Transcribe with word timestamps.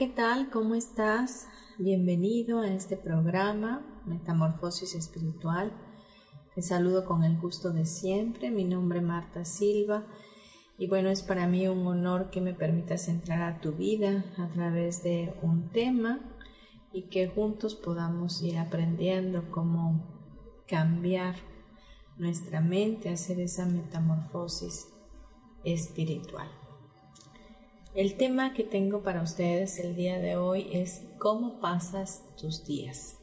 ¿Qué 0.00 0.08
tal? 0.08 0.48
¿Cómo 0.48 0.76
estás? 0.76 1.46
Bienvenido 1.76 2.60
a 2.60 2.68
este 2.68 2.96
programa 2.96 3.84
Metamorfosis 4.06 4.94
Espiritual. 4.94 5.74
Te 6.54 6.62
saludo 6.62 7.04
con 7.04 7.22
el 7.22 7.38
gusto 7.38 7.70
de 7.70 7.84
siempre. 7.84 8.50
Mi 8.50 8.64
nombre 8.64 9.00
es 9.00 9.04
Marta 9.04 9.44
Silva 9.44 10.06
y 10.78 10.86
bueno, 10.86 11.10
es 11.10 11.22
para 11.22 11.46
mí 11.46 11.68
un 11.68 11.86
honor 11.86 12.30
que 12.30 12.40
me 12.40 12.54
permitas 12.54 13.08
entrar 13.08 13.42
a 13.42 13.60
tu 13.60 13.72
vida 13.72 14.24
a 14.38 14.48
través 14.48 15.02
de 15.02 15.34
un 15.42 15.68
tema 15.68 16.20
y 16.94 17.10
que 17.10 17.28
juntos 17.28 17.74
podamos 17.74 18.40
ir 18.40 18.56
aprendiendo 18.56 19.50
cómo 19.50 20.62
cambiar 20.66 21.34
nuestra 22.16 22.62
mente, 22.62 23.10
hacer 23.10 23.38
esa 23.38 23.66
metamorfosis 23.66 24.88
espiritual. 25.62 26.59
El 27.92 28.16
tema 28.16 28.52
que 28.54 28.62
tengo 28.62 29.02
para 29.02 29.20
ustedes 29.20 29.80
el 29.80 29.96
día 29.96 30.20
de 30.20 30.36
hoy 30.36 30.68
es 30.72 31.02
cómo 31.18 31.58
pasas 31.58 32.22
tus 32.40 32.64
días. 32.64 33.18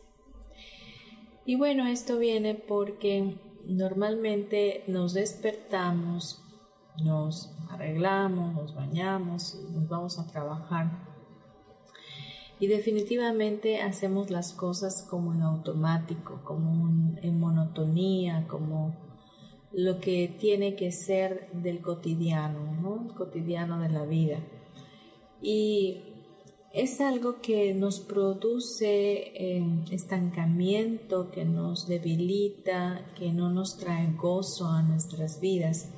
Y 1.46 1.56
bueno, 1.56 1.88
esto 1.88 2.18
viene 2.18 2.54
porque 2.54 3.38
normalmente 3.66 4.84
nos 4.88 5.14
despertamos, 5.14 6.44
nos 7.02 7.56
arreglamos, 7.70 8.56
nos 8.56 8.76
bañamos, 8.76 9.58
nos 9.72 9.88
vamos 9.88 10.20
a 10.20 10.28
trabajar. 10.28 10.92
Y 12.60 12.68
definitivamente 12.68 13.82
hacemos 13.82 14.30
las 14.30 14.52
cosas 14.52 15.08
como 15.10 15.34
en 15.34 15.44
automático, 15.44 16.42
como 16.44 17.16
en 17.22 17.40
monotonía, 17.40 18.46
como 18.50 18.98
lo 19.72 20.02
que 20.02 20.36
tiene 20.38 20.76
que 20.76 20.92
ser 20.92 21.50
del 21.54 21.80
cotidiano, 21.80 22.74
¿no? 22.82 23.08
El 23.08 23.16
cotidiano 23.16 23.80
de 23.80 23.90
la 23.90 24.04
vida. 24.04 24.40
Y 25.42 26.08
es 26.78 27.02
algo 27.02 27.42
que 27.42 27.74
nos 27.74 28.00
produce 28.00 29.32
eh, 29.34 29.64
estancamiento, 29.92 31.32
que 31.32 31.44
nos 31.44 31.88
debilita, 31.88 33.04
que 33.18 33.32
no 33.34 33.50
nos 33.50 33.78
trae 33.78 34.12
gozo 34.16 34.68
a 34.68 34.84
nuestras 34.84 35.40
vidas. 35.40 35.90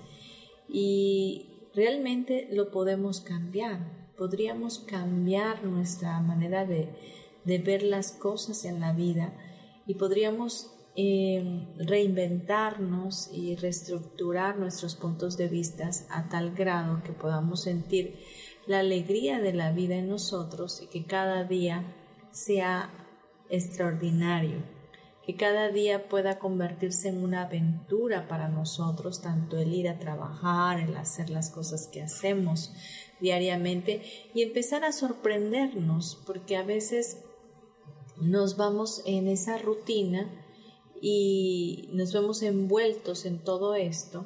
Y 0.70 1.70
realmente 1.74 2.48
lo 2.52 2.72
podemos 2.72 3.22
cambiar. 3.22 4.14
Podríamos 4.18 4.80
cambiar 4.80 5.66
nuestra 5.66 6.20
manera 6.22 6.66
de, 6.66 6.90
ver 7.46 7.84
las 7.84 8.12
cosas 8.12 8.64
en 8.64 8.80
la 8.80 8.94
vida 8.94 9.34
y 9.88 9.96
podríamos 9.96 10.72
eh, 10.96 11.68
reinventarnos 11.78 13.32
y 13.34 13.56
reestructurar 13.56 14.60
nuestros 14.60 14.96
puntos 14.96 15.36
de 15.36 15.48
vista 15.48 15.90
a 16.10 16.30
tal 16.30 16.52
grado 16.52 17.02
que 17.04 17.12
podamos 17.12 17.64
sentir 17.64 18.20
la 18.66 18.80
alegría 18.80 19.40
de 19.40 19.54
la 19.54 19.72
vida 19.72 19.96
en 19.96 20.10
nosotros 20.10 20.82
y 20.82 20.88
que 20.88 21.06
cada 21.06 21.44
día 21.44 21.84
sea 22.32 22.92
extraordinario, 23.50 24.64
que 25.26 25.36
cada 25.36 25.70
día 25.70 26.08
pueda 26.08 26.40
convertirse 26.40 27.10
en 27.10 27.24
una 27.24 27.44
aventura 27.44 28.28
para 28.28 28.48
nosotros, 28.48 29.22
tanto 29.22 29.58
el 29.58 29.74
ir 29.74 29.90
a 29.90 30.00
trabajar, 30.00 30.80
el 30.80 30.96
hacer 30.98 31.30
las 31.30 31.50
cosas 31.50 31.88
que 31.88 32.02
hacemos 32.02 32.74
diariamente 33.20 34.02
y 34.34 34.44
empezar 34.44 34.84
a 34.84 34.92
sorprendernos, 34.92 36.22
porque 36.26 36.56
a 36.56 36.64
veces 36.64 37.24
nos 38.22 38.58
vamos 38.58 39.02
en 39.06 39.28
esa 39.28 39.58
rutina 39.58 40.30
y 41.02 41.90
nos 41.94 42.14
vemos 42.14 42.44
envueltos 42.44 43.26
en 43.26 43.40
todo 43.40 43.76
esto 43.76 44.26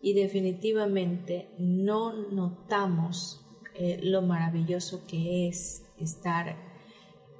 y 0.00 0.12
definitivamente 0.12 1.50
no 1.58 2.12
notamos 2.12 3.43
eh, 3.74 3.98
lo 4.02 4.22
maravilloso 4.22 5.04
que 5.06 5.48
es 5.48 5.84
estar 5.98 6.56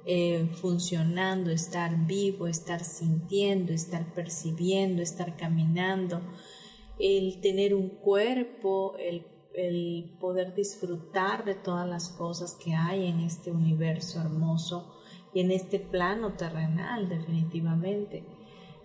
eh, 0.05 0.49
funcionando, 0.61 1.49
estar 1.49 2.05
vivo, 2.05 2.47
estar 2.47 2.83
sintiendo, 2.83 3.73
estar 3.73 4.13
percibiendo, 4.13 5.01
estar 5.01 5.35
caminando, 5.35 6.21
el 6.99 7.41
tener 7.41 7.73
un 7.73 7.89
cuerpo, 7.89 8.95
el, 8.99 9.25
el 9.53 10.15
poder 10.19 10.53
disfrutar 10.53 11.45
de 11.45 11.55
todas 11.55 11.87
las 11.87 12.09
cosas 12.09 12.55
que 12.63 12.75
hay 12.75 13.07
en 13.07 13.21
este 13.21 13.51
universo 13.51 14.21
hermoso 14.21 14.93
y 15.33 15.39
en 15.39 15.51
este 15.51 15.79
plano 15.79 16.33
terrenal 16.33 17.09
definitivamente. 17.09 18.23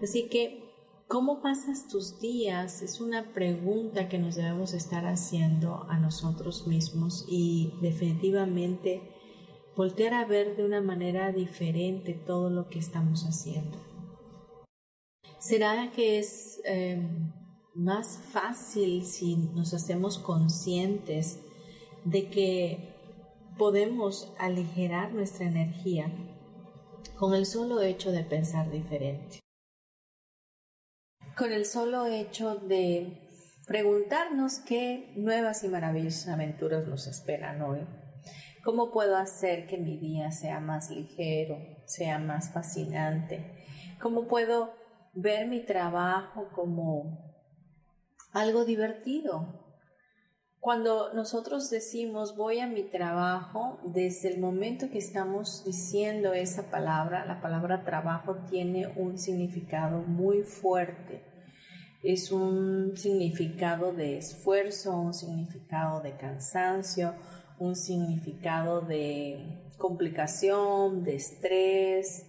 Así 0.02 0.28
que 0.28 0.69
¿Cómo 1.10 1.42
pasas 1.42 1.88
tus 1.88 2.20
días? 2.20 2.82
Es 2.82 3.00
una 3.00 3.32
pregunta 3.32 4.08
que 4.08 4.20
nos 4.20 4.36
debemos 4.36 4.74
estar 4.74 5.06
haciendo 5.06 5.84
a 5.88 5.98
nosotros 5.98 6.68
mismos 6.68 7.24
y 7.28 7.74
definitivamente 7.82 9.02
voltear 9.74 10.14
a 10.14 10.24
ver 10.24 10.54
de 10.54 10.64
una 10.64 10.80
manera 10.80 11.32
diferente 11.32 12.12
todo 12.14 12.48
lo 12.48 12.68
que 12.68 12.78
estamos 12.78 13.24
haciendo. 13.24 13.76
¿Será 15.40 15.90
que 15.90 16.20
es 16.20 16.60
em, 16.64 17.32
más 17.74 18.20
fácil 18.30 19.04
si 19.04 19.34
nos 19.34 19.74
hacemos 19.74 20.16
conscientes 20.16 21.40
de 22.04 22.30
que 22.30 22.94
podemos 23.58 24.32
aligerar 24.38 25.12
nuestra 25.12 25.46
energía 25.46 26.06
con 27.18 27.34
el 27.34 27.46
solo 27.46 27.82
hecho 27.82 28.12
de 28.12 28.22
pensar 28.22 28.70
diferente? 28.70 29.40
Con 31.40 31.52
el 31.54 31.64
solo 31.64 32.04
hecho 32.04 32.56
de 32.56 33.16
preguntarnos 33.66 34.58
qué 34.58 35.14
nuevas 35.16 35.64
y 35.64 35.68
maravillosas 35.68 36.28
aventuras 36.28 36.86
nos 36.86 37.06
esperan 37.06 37.62
hoy. 37.62 37.80
¿Cómo 38.62 38.92
puedo 38.92 39.16
hacer 39.16 39.66
que 39.66 39.78
mi 39.78 39.96
día 39.96 40.32
sea 40.32 40.60
más 40.60 40.90
ligero, 40.90 41.56
sea 41.86 42.18
más 42.18 42.52
fascinante? 42.52 43.64
¿Cómo 44.02 44.28
puedo 44.28 44.74
ver 45.14 45.46
mi 45.46 45.64
trabajo 45.64 46.50
como 46.54 47.34
algo 48.32 48.66
divertido? 48.66 49.64
Cuando 50.58 51.14
nosotros 51.14 51.70
decimos 51.70 52.36
voy 52.36 52.60
a 52.60 52.66
mi 52.66 52.82
trabajo, 52.82 53.80
desde 53.82 54.28
el 54.28 54.40
momento 54.40 54.90
que 54.90 54.98
estamos 54.98 55.64
diciendo 55.64 56.34
esa 56.34 56.70
palabra, 56.70 57.24
la 57.24 57.40
palabra 57.40 57.82
trabajo 57.82 58.36
tiene 58.50 58.92
un 58.94 59.18
significado 59.18 60.02
muy 60.02 60.42
fuerte 60.42 61.29
es 62.02 62.32
un 62.32 62.96
significado 62.96 63.92
de 63.92 64.18
esfuerzo, 64.18 64.96
un 64.96 65.14
significado 65.14 66.00
de 66.00 66.16
cansancio, 66.16 67.14
un 67.58 67.76
significado 67.76 68.80
de 68.80 69.72
complicación, 69.76 71.04
de 71.04 71.16
estrés, 71.16 72.26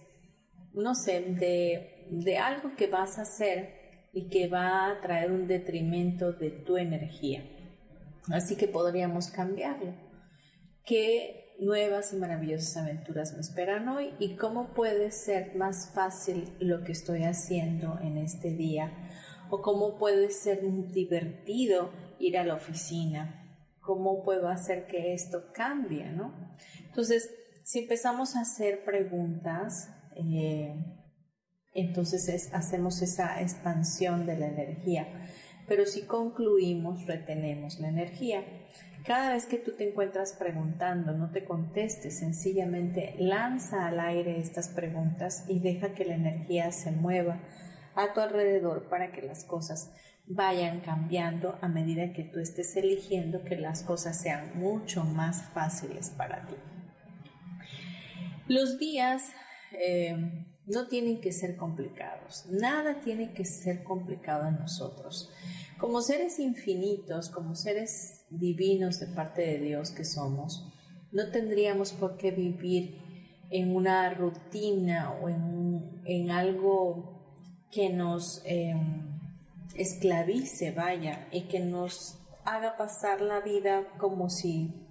no 0.74 0.94
sé, 0.94 1.20
de, 1.20 2.06
de 2.10 2.38
algo 2.38 2.76
que 2.76 2.86
vas 2.86 3.18
a 3.18 3.22
hacer 3.22 4.10
y 4.12 4.28
que 4.28 4.48
va 4.48 4.90
a 4.90 5.00
traer 5.00 5.32
un 5.32 5.46
detrimento 5.46 6.32
de 6.32 6.50
tu 6.50 6.76
energía. 6.76 7.42
Así 8.30 8.56
que 8.56 8.68
podríamos 8.68 9.28
cambiarlo. 9.28 9.94
¿Qué 10.84 11.56
nuevas 11.60 12.12
y 12.12 12.16
maravillosas 12.16 12.76
aventuras 12.76 13.32
me 13.34 13.40
esperan 13.40 13.88
hoy 13.88 14.14
y 14.18 14.36
cómo 14.36 14.74
puede 14.74 15.12
ser 15.12 15.54
más 15.56 15.90
fácil 15.94 16.52
lo 16.58 16.82
que 16.82 16.92
estoy 16.92 17.22
haciendo 17.22 17.98
en 18.02 18.18
este 18.18 18.54
día 18.54 18.92
o 19.54 19.60
cómo 19.60 19.98
puede 19.98 20.30
ser 20.30 20.62
divertido 20.92 21.90
ir 22.18 22.38
a 22.38 22.44
la 22.44 22.54
oficina 22.54 23.38
¿Cómo 23.82 24.22
puedo 24.22 24.48
hacer 24.48 24.86
que 24.86 25.12
esto 25.12 25.52
cambie? 25.52 26.04
¿no? 26.04 26.32
Entonces, 26.86 27.28
si 27.64 27.80
empezamos 27.80 28.36
a 28.36 28.42
hacer 28.42 28.84
preguntas, 28.84 29.90
eh, 30.14 30.72
entonces 31.74 32.48
hacemos 32.52 33.02
esa 33.02 33.42
expansión 33.42 34.24
de 34.24 34.38
la 34.38 34.46
energía. 34.46 35.08
Pero 35.66 35.84
si 35.84 36.02
concluimos, 36.02 37.06
retenemos 37.06 37.80
la 37.80 37.88
energía. 37.88 38.44
Cada 39.04 39.32
vez 39.32 39.46
que 39.46 39.58
tú 39.58 39.72
te 39.72 39.90
encuentras 39.90 40.34
preguntando, 40.38 41.12
no 41.12 41.32
te 41.32 41.44
contestes, 41.44 42.20
sencillamente 42.20 43.16
lanza 43.18 43.88
al 43.88 43.98
aire 43.98 44.38
estas 44.38 44.68
preguntas 44.68 45.44
y 45.48 45.58
deja 45.58 45.92
que 45.92 46.04
la 46.04 46.14
energía 46.14 46.70
se 46.70 46.92
mueva 46.92 47.40
a 47.94 48.12
tu 48.12 48.20
alrededor 48.20 48.88
para 48.88 49.12
que 49.12 49.22
las 49.22 49.44
cosas 49.44 49.90
vayan 50.26 50.80
cambiando 50.80 51.58
a 51.60 51.68
medida 51.68 52.12
que 52.12 52.24
tú 52.24 52.38
estés 52.38 52.76
eligiendo 52.76 53.42
que 53.42 53.56
las 53.56 53.82
cosas 53.82 54.20
sean 54.20 54.58
mucho 54.58 55.04
más 55.04 55.50
fáciles 55.52 56.10
para 56.10 56.46
ti. 56.46 56.54
Los 58.48 58.78
días 58.78 59.22
eh, 59.72 60.46
no 60.66 60.86
tienen 60.86 61.20
que 61.20 61.32
ser 61.32 61.56
complicados, 61.56 62.46
nada 62.48 63.00
tiene 63.00 63.32
que 63.32 63.44
ser 63.44 63.82
complicado 63.82 64.48
en 64.48 64.56
nosotros. 64.56 65.30
Como 65.78 66.00
seres 66.00 66.38
infinitos, 66.38 67.28
como 67.28 67.54
seres 67.56 68.24
divinos 68.30 69.00
de 69.00 69.08
parte 69.08 69.42
de 69.42 69.58
Dios 69.58 69.90
que 69.90 70.04
somos, 70.04 70.72
no 71.10 71.30
tendríamos 71.30 71.92
por 71.92 72.16
qué 72.16 72.30
vivir 72.30 72.98
en 73.50 73.74
una 73.74 74.08
rutina 74.14 75.12
o 75.20 75.28
en, 75.28 76.30
algo 76.30 77.21
que 77.72 77.90
nos 77.90 78.42
em, 78.44 79.18
esclavice, 79.74 80.70
vaya, 80.70 81.26
y 81.32 81.48
que 81.48 81.58
nos 81.58 82.20
haga 82.44 82.76
pasar 82.76 83.20
la 83.20 83.40
vida 83.40 83.88
como 83.98 84.30
si, 84.30 84.86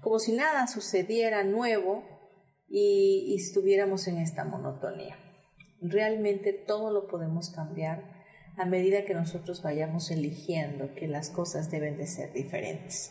como 0.00 0.18
si 0.18 0.32
nada 0.32 0.66
sucediera 0.66 1.44
nuevo 1.44 2.02
y 2.66 3.36
estuviéramos 3.38 4.08
en 4.08 4.18
esta 4.18 4.44
monotonía. 4.44 5.16
Realmente 5.80 6.52
todo 6.52 6.90
lo 6.90 7.06
podemos 7.06 7.50
cambiar 7.50 8.24
a 8.56 8.64
medida 8.64 9.04
que 9.04 9.14
nosotros 9.14 9.62
vayamos 9.62 10.10
eligiendo 10.10 10.94
que 10.94 11.08
las 11.08 11.30
cosas 11.30 11.70
deben 11.70 11.96
de 11.96 12.06
ser 12.06 12.32
diferentes. 12.32 13.10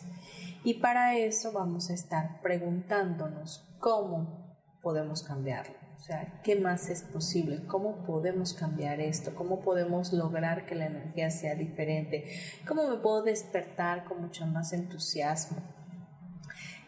Y 0.64 0.74
para 0.74 1.16
eso 1.16 1.52
vamos 1.52 1.90
a 1.90 1.94
estar 1.94 2.40
preguntándonos 2.40 3.62
cómo 3.78 4.56
podemos 4.82 5.22
cambiarlo. 5.22 5.83
O 6.04 6.06
sea, 6.06 6.38
¿qué 6.42 6.56
más 6.56 6.90
es 6.90 7.00
posible? 7.00 7.64
¿Cómo 7.66 8.04
podemos 8.04 8.52
cambiar 8.52 9.00
esto? 9.00 9.34
¿Cómo 9.34 9.62
podemos 9.62 10.12
lograr 10.12 10.66
que 10.66 10.74
la 10.74 10.84
energía 10.84 11.30
sea 11.30 11.54
diferente? 11.54 12.26
¿Cómo 12.68 12.86
me 12.86 12.98
puedo 12.98 13.22
despertar 13.22 14.04
con 14.04 14.20
mucho 14.20 14.44
más 14.44 14.74
entusiasmo? 14.74 15.62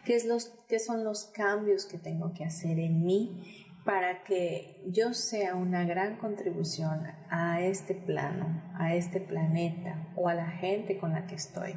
¿Qué, 0.05 0.15
es 0.15 0.25
los, 0.25 0.53
qué 0.67 0.77
son 0.77 1.03
los 1.03 1.23
cambios 1.33 1.87
que 1.87 1.97
tengo 1.97 2.31
que 2.35 2.45
hacer 2.45 2.77
en 2.77 3.03
mí 3.07 3.73
para 3.83 4.21
que 4.23 4.83
yo 4.85 5.15
sea 5.15 5.55
una 5.55 5.83
gran 5.83 6.17
contribución 6.17 7.07
a 7.31 7.61
este 7.61 7.95
plano, 7.95 8.61
a 8.75 8.93
este 8.93 9.19
planeta 9.19 10.13
o 10.15 10.29
a 10.29 10.35
la 10.35 10.51
gente 10.51 10.99
con 10.99 11.13
la 11.13 11.25
que 11.25 11.33
estoy. 11.33 11.73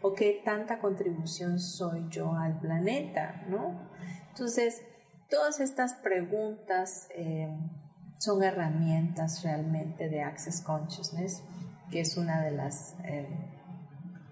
O 0.00 0.14
qué 0.14 0.40
tanta 0.44 0.78
contribución 0.78 1.58
soy 1.58 2.06
yo 2.08 2.32
al 2.36 2.60
planeta, 2.60 3.46
¿no? 3.48 3.90
Entonces, 4.28 4.82
todas 5.32 5.60
estas 5.60 5.94
preguntas 5.94 7.08
eh, 7.14 7.48
son 8.18 8.42
herramientas 8.42 9.42
realmente 9.42 10.10
de 10.10 10.20
Access 10.20 10.60
Consciousness, 10.60 11.42
que 11.90 12.00
es 12.00 12.18
una 12.18 12.42
de 12.42 12.50
las 12.50 12.98
eh, 13.04 13.26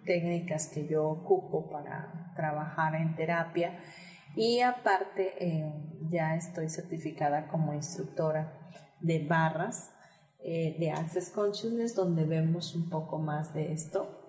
técnicas 0.05 0.69
que 0.69 0.87
yo 0.87 1.09
ocupo 1.09 1.71
para 1.71 2.33
trabajar 2.37 2.97
en 2.97 3.17
terapia 3.17 3.81
y 4.37 4.61
aparte, 4.61 5.33
eh, 5.43 5.73
ya 6.11 6.37
estoy 6.37 6.69
certificada 6.69 7.49
como 7.49 7.73
instructora 7.73 8.53
de 9.01 9.27
barras 9.27 9.93
de 10.43 10.91
Access 10.91 11.31
Consciousness, 11.31 11.95
donde 11.95 12.25
vemos 12.25 12.75
un 12.75 12.89
poco 12.89 13.19
más 13.19 13.53
de 13.53 13.73
esto. 13.73 14.21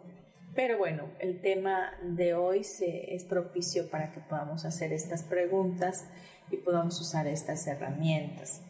Pero 0.54 0.78
bueno, 0.78 1.06
el 1.20 1.40
tema 1.40 1.92
de 2.04 2.34
hoy 2.34 2.66
se, 2.66 3.16
es 3.16 3.24
propicio 3.24 3.90
para 3.90 4.12
que 4.12 4.20
podamos 4.20 4.66
hacer 4.66 4.92
estas 4.92 5.24
preguntas 5.24 6.06
y 6.52 6.58
podamos 6.58 7.00
usar 7.00 7.28
estas 7.28 7.66
herramientas. 7.68 8.62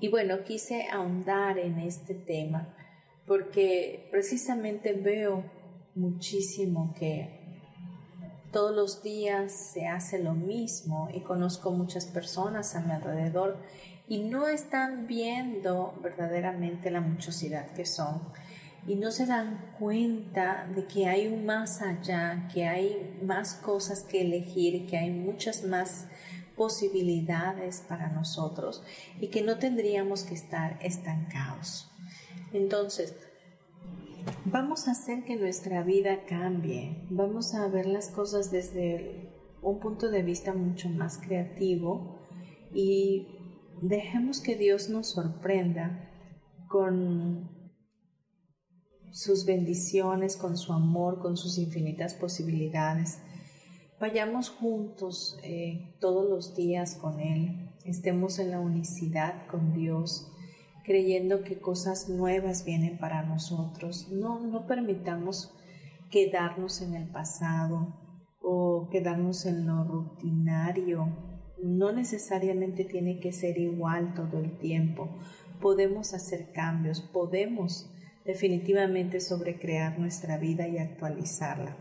Y 0.00 0.08
bueno, 0.08 0.42
quise 0.44 0.88
ahondar 0.88 1.58
en 1.58 1.78
este 1.78 2.14
tema 2.14 2.74
porque 3.26 4.08
precisamente 4.10 4.92
veo 4.92 5.44
muchísimo 5.94 6.94
que 6.98 7.40
todos 8.52 8.74
los 8.74 9.02
días 9.02 9.72
se 9.72 9.86
hace 9.86 10.22
lo 10.22 10.34
mismo 10.34 11.08
y 11.12 11.20
conozco 11.20 11.70
muchas 11.70 12.06
personas 12.06 12.74
a 12.74 12.80
mi 12.80 12.92
alrededor 12.92 13.56
y 14.06 14.18
no 14.18 14.46
están 14.46 15.06
viendo 15.06 15.98
verdaderamente 16.02 16.90
la 16.90 17.00
muchosidad 17.00 17.72
que 17.72 17.86
son 17.86 18.22
y 18.86 18.96
no 18.96 19.10
se 19.10 19.26
dan 19.26 19.72
cuenta 19.78 20.68
de 20.74 20.86
que 20.86 21.06
hay 21.06 21.26
un 21.26 21.46
más 21.46 21.80
allá, 21.80 22.48
que 22.52 22.66
hay 22.66 23.18
más 23.22 23.54
cosas 23.54 24.02
que 24.02 24.20
elegir, 24.20 24.86
que 24.86 24.98
hay 24.98 25.10
muchas 25.10 25.64
más 25.64 26.06
posibilidades 26.56 27.84
para 27.88 28.10
nosotros 28.10 28.82
y 29.20 29.28
que 29.28 29.42
no 29.42 29.58
tendríamos 29.58 30.22
que 30.22 30.34
estar 30.34 30.78
estancados. 30.82 31.90
Entonces, 32.52 33.14
vamos 34.44 34.88
a 34.88 34.92
hacer 34.92 35.24
que 35.24 35.36
nuestra 35.36 35.82
vida 35.82 36.24
cambie, 36.26 37.06
vamos 37.10 37.54
a 37.54 37.66
ver 37.68 37.86
las 37.86 38.08
cosas 38.08 38.50
desde 38.50 39.32
un 39.62 39.80
punto 39.80 40.10
de 40.10 40.22
vista 40.22 40.52
mucho 40.52 40.88
más 40.88 41.18
creativo 41.18 42.18
y 42.72 43.26
dejemos 43.82 44.40
que 44.40 44.56
Dios 44.56 44.88
nos 44.88 45.08
sorprenda 45.08 46.10
con 46.68 47.50
sus 49.10 49.44
bendiciones, 49.44 50.36
con 50.36 50.56
su 50.56 50.72
amor, 50.72 51.20
con 51.20 51.36
sus 51.36 51.58
infinitas 51.58 52.14
posibilidades. 52.14 53.18
Vayamos 54.00 54.50
juntos 54.50 55.38
eh, 55.42 55.94
todos 56.00 56.28
los 56.28 56.54
días 56.54 56.96
con 56.96 57.20
Él, 57.20 57.70
estemos 57.84 58.38
en 58.38 58.50
la 58.50 58.60
unicidad 58.60 59.46
con 59.46 59.72
Dios 59.72 60.30
creyendo 60.84 61.42
que 61.42 61.58
cosas 61.58 62.08
nuevas 62.08 62.64
vienen 62.64 62.98
para 62.98 63.22
nosotros. 63.22 64.08
No, 64.10 64.38
no 64.40 64.66
permitamos 64.66 65.52
quedarnos 66.10 66.82
en 66.82 66.94
el 66.94 67.08
pasado 67.08 67.98
o 68.40 68.88
quedarnos 68.92 69.46
en 69.46 69.66
lo 69.66 69.82
rutinario. 69.82 71.08
No 71.62 71.92
necesariamente 71.92 72.84
tiene 72.84 73.18
que 73.18 73.32
ser 73.32 73.58
igual 73.58 74.14
todo 74.14 74.38
el 74.38 74.58
tiempo. 74.58 75.08
Podemos 75.60 76.12
hacer 76.12 76.52
cambios, 76.52 77.00
podemos 77.00 77.90
definitivamente 78.26 79.20
sobrecrear 79.20 79.98
nuestra 79.98 80.36
vida 80.36 80.68
y 80.68 80.78
actualizarla. 80.78 81.76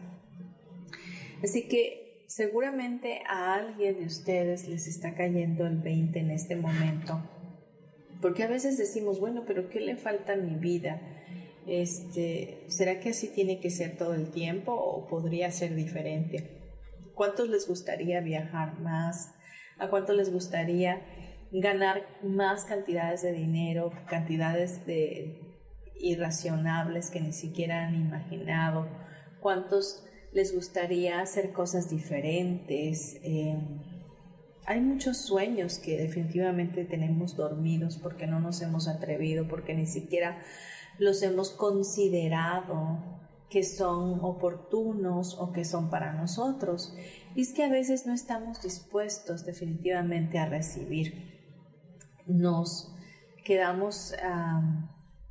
Así 1.43 1.67
que 1.67 2.02
seguramente 2.35 3.21
a 3.27 3.53
alguien 3.55 3.99
de 3.99 4.05
ustedes 4.05 4.67
les 4.67 4.87
está 4.87 5.13
cayendo 5.13 5.67
el 5.67 5.77
20 5.77 6.19
en 6.19 6.31
este 6.31 6.55
momento 6.55 7.21
porque 8.23 8.43
a 8.43 8.47
veces 8.47 8.77
decimos, 8.77 9.19
bueno, 9.19 9.43
pero 9.45 9.67
¿qué 9.67 9.81
le 9.81 9.97
falta 9.97 10.33
a 10.33 10.37
mi 10.37 10.55
vida? 10.55 11.01
Este, 11.67 12.63
¿Será 12.69 13.01
que 13.01 13.09
así 13.09 13.27
tiene 13.27 13.59
que 13.59 13.69
ser 13.69 13.97
todo 13.97 14.13
el 14.13 14.31
tiempo 14.31 14.71
o 14.71 15.07
podría 15.07 15.51
ser 15.51 15.75
diferente? 15.75 16.61
¿Cuántos 17.15 17.49
les 17.49 17.67
gustaría 17.67 18.21
viajar 18.21 18.79
más? 18.79 19.35
¿A 19.77 19.89
cuántos 19.89 20.15
les 20.15 20.31
gustaría 20.31 21.01
ganar 21.51 22.07
más 22.23 22.63
cantidades 22.63 23.23
de 23.23 23.33
dinero, 23.33 23.91
cantidades 24.07 24.85
de 24.85 25.41
irracionables 25.99 27.09
que 27.09 27.19
ni 27.19 27.33
siquiera 27.33 27.85
han 27.85 27.95
imaginado? 27.95 28.87
¿Cuántos 29.41 30.05
les 30.33 30.53
gustaría 30.53 31.21
hacer 31.21 31.51
cosas 31.51 31.89
diferentes? 31.89 33.17
Eh, 33.23 33.57
hay 34.65 34.81
muchos 34.81 35.17
sueños 35.17 35.79
que 35.79 35.97
definitivamente 35.97 36.85
tenemos 36.85 37.35
dormidos 37.35 37.97
porque 37.97 38.27
no 38.27 38.39
nos 38.39 38.61
hemos 38.61 38.87
atrevido, 38.87 39.47
porque 39.47 39.73
ni 39.73 39.85
siquiera 39.85 40.39
los 40.99 41.21
hemos 41.21 41.51
considerado 41.51 42.99
que 43.49 43.63
son 43.63 44.19
oportunos 44.21 45.37
o 45.39 45.51
que 45.51 45.65
son 45.65 45.89
para 45.89 46.13
nosotros. 46.13 46.95
Y 47.35 47.41
es 47.41 47.53
que 47.53 47.63
a 47.63 47.69
veces 47.69 48.07
no 48.07 48.13
estamos 48.13 48.61
dispuestos 48.61 49.45
definitivamente 49.45 50.39
a 50.39 50.47
recibir. 50.47 51.31
Nos 52.25 52.91
quedamos 53.45 54.15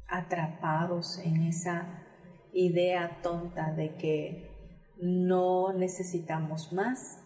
atrapados 0.06 1.18
en 1.18 1.42
esa 1.42 2.04
idea 2.52 3.18
tonta 3.22 3.72
de 3.72 3.96
que 3.96 4.51
no 5.02 5.72
necesitamos 5.72 6.72
más 6.72 7.20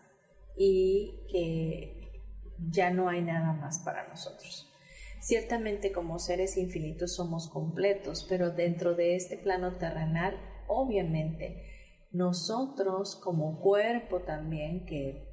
y 0.56 1.26
que 1.30 2.22
ya 2.70 2.90
no 2.90 3.10
hay 3.10 3.20
nada 3.20 3.52
más 3.52 3.80
para 3.80 4.08
nosotros. 4.08 4.72
Ciertamente 5.20 5.92
como 5.92 6.18
seres 6.18 6.56
infinitos 6.56 7.16
somos 7.16 7.48
completos, 7.50 8.24
pero 8.28 8.50
dentro 8.50 8.94
de 8.94 9.14
este 9.14 9.36
plano 9.36 9.76
terrenal, 9.76 10.38
obviamente, 10.68 11.64
nosotros 12.12 13.14
como 13.16 13.60
cuerpo 13.60 14.22
también, 14.22 14.86
que 14.86 15.28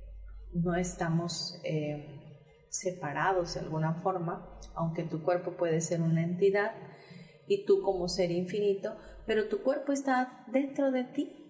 no 0.53 0.75
estamos 0.75 1.62
eh, 1.63 2.19
separados 2.69 3.53
de 3.53 3.62
alguna 3.62 4.01
forma, 4.01 4.59
aunque 4.75 5.03
tu 5.03 5.23
cuerpo 5.23 5.51
puede 5.55 5.79
ser 5.79 6.01
una 6.01 6.23
entidad 6.23 6.73
y 7.47 7.65
tú 7.65 7.81
como 7.81 8.09
ser 8.09 8.31
infinito, 8.31 8.97
pero 9.25 9.47
tu 9.47 9.63
cuerpo 9.63 9.93
está 9.93 10.45
dentro 10.51 10.91
de 10.91 11.05
ti, 11.05 11.42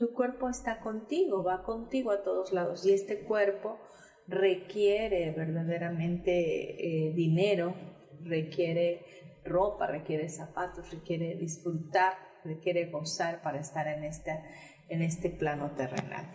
tu 0.00 0.14
cuerpo 0.14 0.48
está 0.48 0.80
contigo, 0.80 1.44
va 1.44 1.62
contigo 1.62 2.10
a 2.10 2.22
todos 2.22 2.54
lados 2.54 2.86
y 2.86 2.92
este 2.94 3.20
cuerpo 3.20 3.78
requiere 4.26 5.30
verdaderamente 5.32 7.08
eh, 7.08 7.12
dinero, 7.12 7.74
requiere 8.22 9.04
ropa, 9.44 9.86
requiere 9.86 10.30
zapatos, 10.30 10.90
requiere 10.90 11.34
disfrutar, 11.34 12.14
requiere 12.44 12.90
gozar 12.90 13.42
para 13.42 13.60
estar 13.60 13.86
en 13.88 14.04
este, 14.04 14.40
en 14.88 15.02
este 15.02 15.28
plano 15.28 15.72
terrenal. 15.72 16.26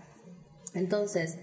Entonces, 0.76 1.40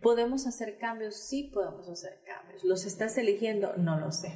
¿podemos 0.00 0.46
hacer 0.46 0.78
cambios? 0.78 1.14
Sí 1.14 1.50
podemos 1.52 1.86
hacer 1.90 2.22
cambios. 2.24 2.64
¿Los 2.64 2.86
estás 2.86 3.18
eligiendo? 3.18 3.76
No 3.76 4.00
lo 4.00 4.12
sé. 4.12 4.32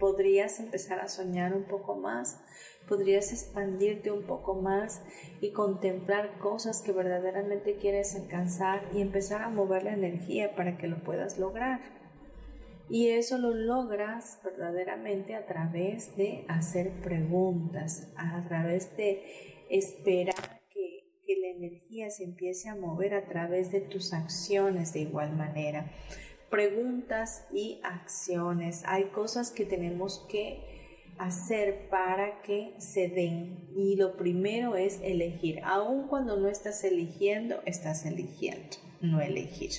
¿Podrías 0.00 0.58
empezar 0.58 0.98
a 0.98 1.06
soñar 1.06 1.54
un 1.54 1.66
poco 1.66 1.94
más? 1.94 2.40
¿Podrías 2.92 3.32
expandirte 3.32 4.10
un 4.10 4.24
poco 4.24 4.54
más 4.54 5.00
y 5.40 5.52
contemplar 5.52 6.38
cosas 6.38 6.82
que 6.82 6.92
verdaderamente 6.92 7.76
quieres 7.76 8.14
alcanzar 8.14 8.86
y 8.92 9.00
empezar 9.00 9.40
a 9.40 9.48
mover 9.48 9.84
la 9.84 9.94
energía 9.94 10.54
para 10.54 10.76
que 10.76 10.88
lo 10.88 11.02
puedas 11.02 11.38
lograr? 11.38 11.80
Y 12.90 13.08
eso 13.08 13.38
lo 13.38 13.54
logras 13.54 14.40
verdaderamente 14.44 15.34
a 15.34 15.46
través 15.46 16.14
de 16.18 16.44
hacer 16.48 16.90
preguntas, 17.02 18.12
a 18.14 18.46
través 18.46 18.94
de 18.98 19.22
esperar 19.70 20.60
que, 20.68 21.38
la 21.40 21.48
energía 21.48 22.10
se 22.10 22.24
empiece 22.24 22.68
a 22.68 22.74
mover 22.74 23.14
a 23.14 23.24
través 23.24 23.72
de 23.72 23.80
tus 23.80 24.12
acciones 24.12 24.92
de 24.92 25.00
igual 25.00 25.34
manera. 25.34 25.90
Preguntas 26.50 27.46
y 27.54 27.80
acciones. 27.84 28.82
Hay 28.84 29.04
cosas 29.04 29.50
que 29.50 29.64
tenemos 29.64 30.26
que 30.28 30.71
hacer 31.18 31.88
para 31.88 32.42
que 32.42 32.74
se 32.78 33.08
den. 33.08 33.68
Y 33.76 33.96
lo 33.96 34.16
primero 34.16 34.76
es 34.76 35.00
elegir. 35.02 35.60
Aun 35.64 36.08
cuando 36.08 36.36
no 36.36 36.48
estás 36.48 36.82
eligiendo, 36.84 37.62
estás 37.64 38.04
eligiendo, 38.04 38.76
no 39.00 39.20
elegir. 39.20 39.70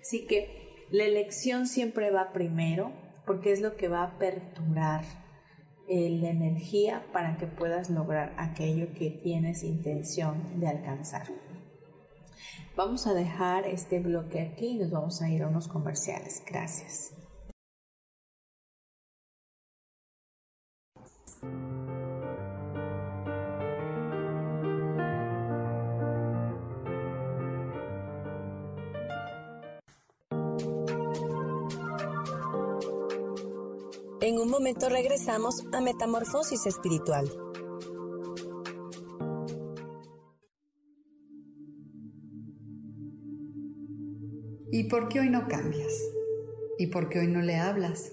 Así 0.00 0.26
que 0.26 0.86
la 0.90 1.04
elección 1.04 1.66
siempre 1.66 2.10
va 2.10 2.32
primero 2.32 2.92
porque 3.26 3.52
es 3.52 3.60
lo 3.60 3.76
que 3.76 3.88
va 3.88 4.00
a 4.00 4.16
aperturar 4.16 5.04
eh, 5.88 6.10
la 6.10 6.30
energía 6.30 7.04
para 7.12 7.36
que 7.36 7.46
puedas 7.46 7.90
lograr 7.90 8.34
aquello 8.36 8.92
que 8.94 9.10
tienes 9.10 9.64
intención 9.64 10.60
de 10.60 10.68
alcanzar. 10.68 11.26
Vamos 12.76 13.06
a 13.06 13.14
dejar 13.14 13.66
este 13.66 14.00
bloque 14.00 14.40
aquí 14.40 14.68
y 14.68 14.74
nos 14.74 14.90
vamos 14.90 15.22
a 15.22 15.30
ir 15.30 15.42
a 15.42 15.48
unos 15.48 15.68
comerciales. 15.68 16.42
Gracias. 16.46 17.13
En 34.24 34.38
un 34.38 34.48
momento 34.48 34.88
regresamos 34.88 35.66
a 35.74 35.82
Metamorfosis 35.82 36.64
Espiritual. 36.64 37.30
¿Y 44.72 44.84
por 44.84 45.08
qué 45.08 45.20
hoy 45.20 45.28
no 45.28 45.46
cambias? 45.46 45.92
¿Y 46.78 46.86
por 46.86 47.10
qué 47.10 47.18
hoy 47.18 47.28
no 47.28 47.42
le 47.42 47.56
hablas? 47.56 48.12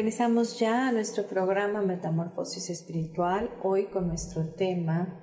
Regresamos 0.00 0.58
ya 0.58 0.88
a 0.88 0.92
nuestro 0.92 1.26
programa 1.26 1.82
Metamorfosis 1.82 2.70
Espiritual, 2.70 3.50
hoy 3.62 3.84
con 3.88 4.08
nuestro 4.08 4.46
tema 4.54 5.20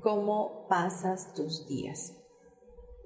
¿Cómo 0.00 0.68
pasas 0.68 1.34
tus 1.34 1.66
días? 1.66 2.16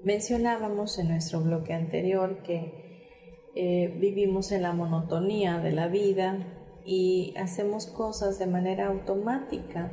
Mencionábamos 0.05 0.99
en 0.99 1.09
nuestro 1.09 1.41
bloque 1.41 1.73
anterior 1.73 2.43
que 2.43 3.49
eh, 3.55 3.97
vivimos 3.99 4.53
en 4.53 4.61
la 4.61 4.75
monotonía 4.75 5.59
de 5.59 5.73
la 5.73 5.89
vida 5.89 6.37
y 6.85 7.33
hacemos 7.39 7.87
cosas 7.87 8.39
de 8.39 8.47
manera 8.47 8.89
automática 8.89 9.91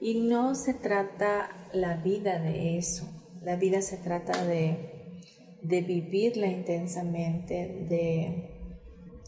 y 0.00 0.20
no 0.20 0.54
se 0.54 0.72
trata 0.72 1.50
la 1.74 1.98
vida 1.98 2.38
de 2.38 2.78
eso, 2.78 3.04
la 3.42 3.56
vida 3.56 3.82
se 3.82 3.98
trata 3.98 4.46
de, 4.46 5.20
de 5.62 5.82
vivirla 5.82 6.46
intensamente, 6.46 7.84
de 7.86 8.50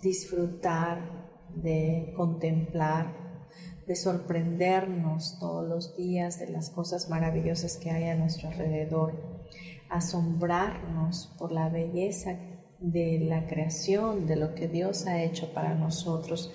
disfrutar, 0.01 1.16
de 1.57 2.13
contemplar, 2.17 3.15
de 3.87 3.97
sorprendernos 3.97 5.39
todos 5.39 5.69
los 5.69 5.97
días 5.97 6.39
de 6.39 6.49
las 6.49 6.71
cosas 6.71 7.09
maravillosas 7.09 7.77
que 7.77 7.91
hay 7.91 8.05
a 8.05 8.17
nuestro 8.17 8.49
alrededor, 8.49 9.45
asombrarnos 9.89 11.35
por 11.39 11.53
la 11.53 11.69
belleza 11.69 12.39
de 12.81 13.21
la 13.21 13.47
creación, 13.47 14.27
de 14.27 14.37
lo 14.37 14.55
que 14.55 14.69
Dios 14.69 15.07
ha 15.07 15.23
hecho 15.23 15.53
para 15.53 15.75
nosotros 15.75 16.53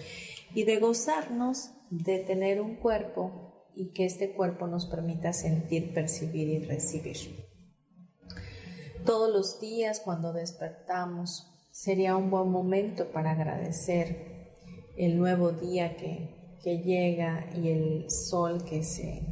y 0.53 0.63
de 0.63 0.79
gozarnos 0.79 1.71
de 1.89 2.19
tener 2.19 2.61
un 2.61 2.75
cuerpo 2.75 3.69
y 3.75 3.93
que 3.93 4.05
este 4.05 4.33
cuerpo 4.33 4.67
nos 4.67 4.85
permita 4.85 5.33
sentir, 5.33 5.93
percibir 5.93 6.47
y 6.47 6.59
recibir. 6.65 7.51
Todos 9.05 9.31
los 9.31 9.59
días 9.59 10.01
cuando 10.03 10.33
despertamos 10.33 11.47
sería 11.71 12.15
un 12.15 12.29
buen 12.29 12.49
momento 12.49 13.11
para 13.11 13.31
agradecer 13.31 14.40
el 14.97 15.17
nuevo 15.17 15.51
día 15.51 15.95
que, 15.95 16.39
llega 16.63 17.49
y 17.55 17.69
el 17.69 18.11
sol 18.11 18.63
que 18.63 18.83
se 18.83 19.23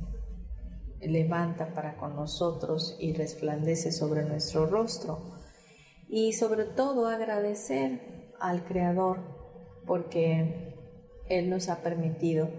levanta 1.00 1.76
para 1.76 1.96
con 1.96 2.16
nosotros 2.16 2.98
y 3.00 3.14
resplandece 3.14 3.92
sobre 3.92 4.24
nuestro 4.24 4.66
rostro. 4.66 5.38
Y 6.08 6.34
sobre 6.34 6.66
todo 6.66 7.08
agradecer 7.08 8.32
al 8.40 8.66
Creador 8.66 9.20
porque 9.86 10.76
Él 11.30 11.52
nos 11.52 11.70
ha 11.70 11.84
permitido 11.84 12.50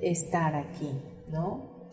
estar 0.00 0.54
aquí, 0.54 0.90
¿no? 1.28 1.90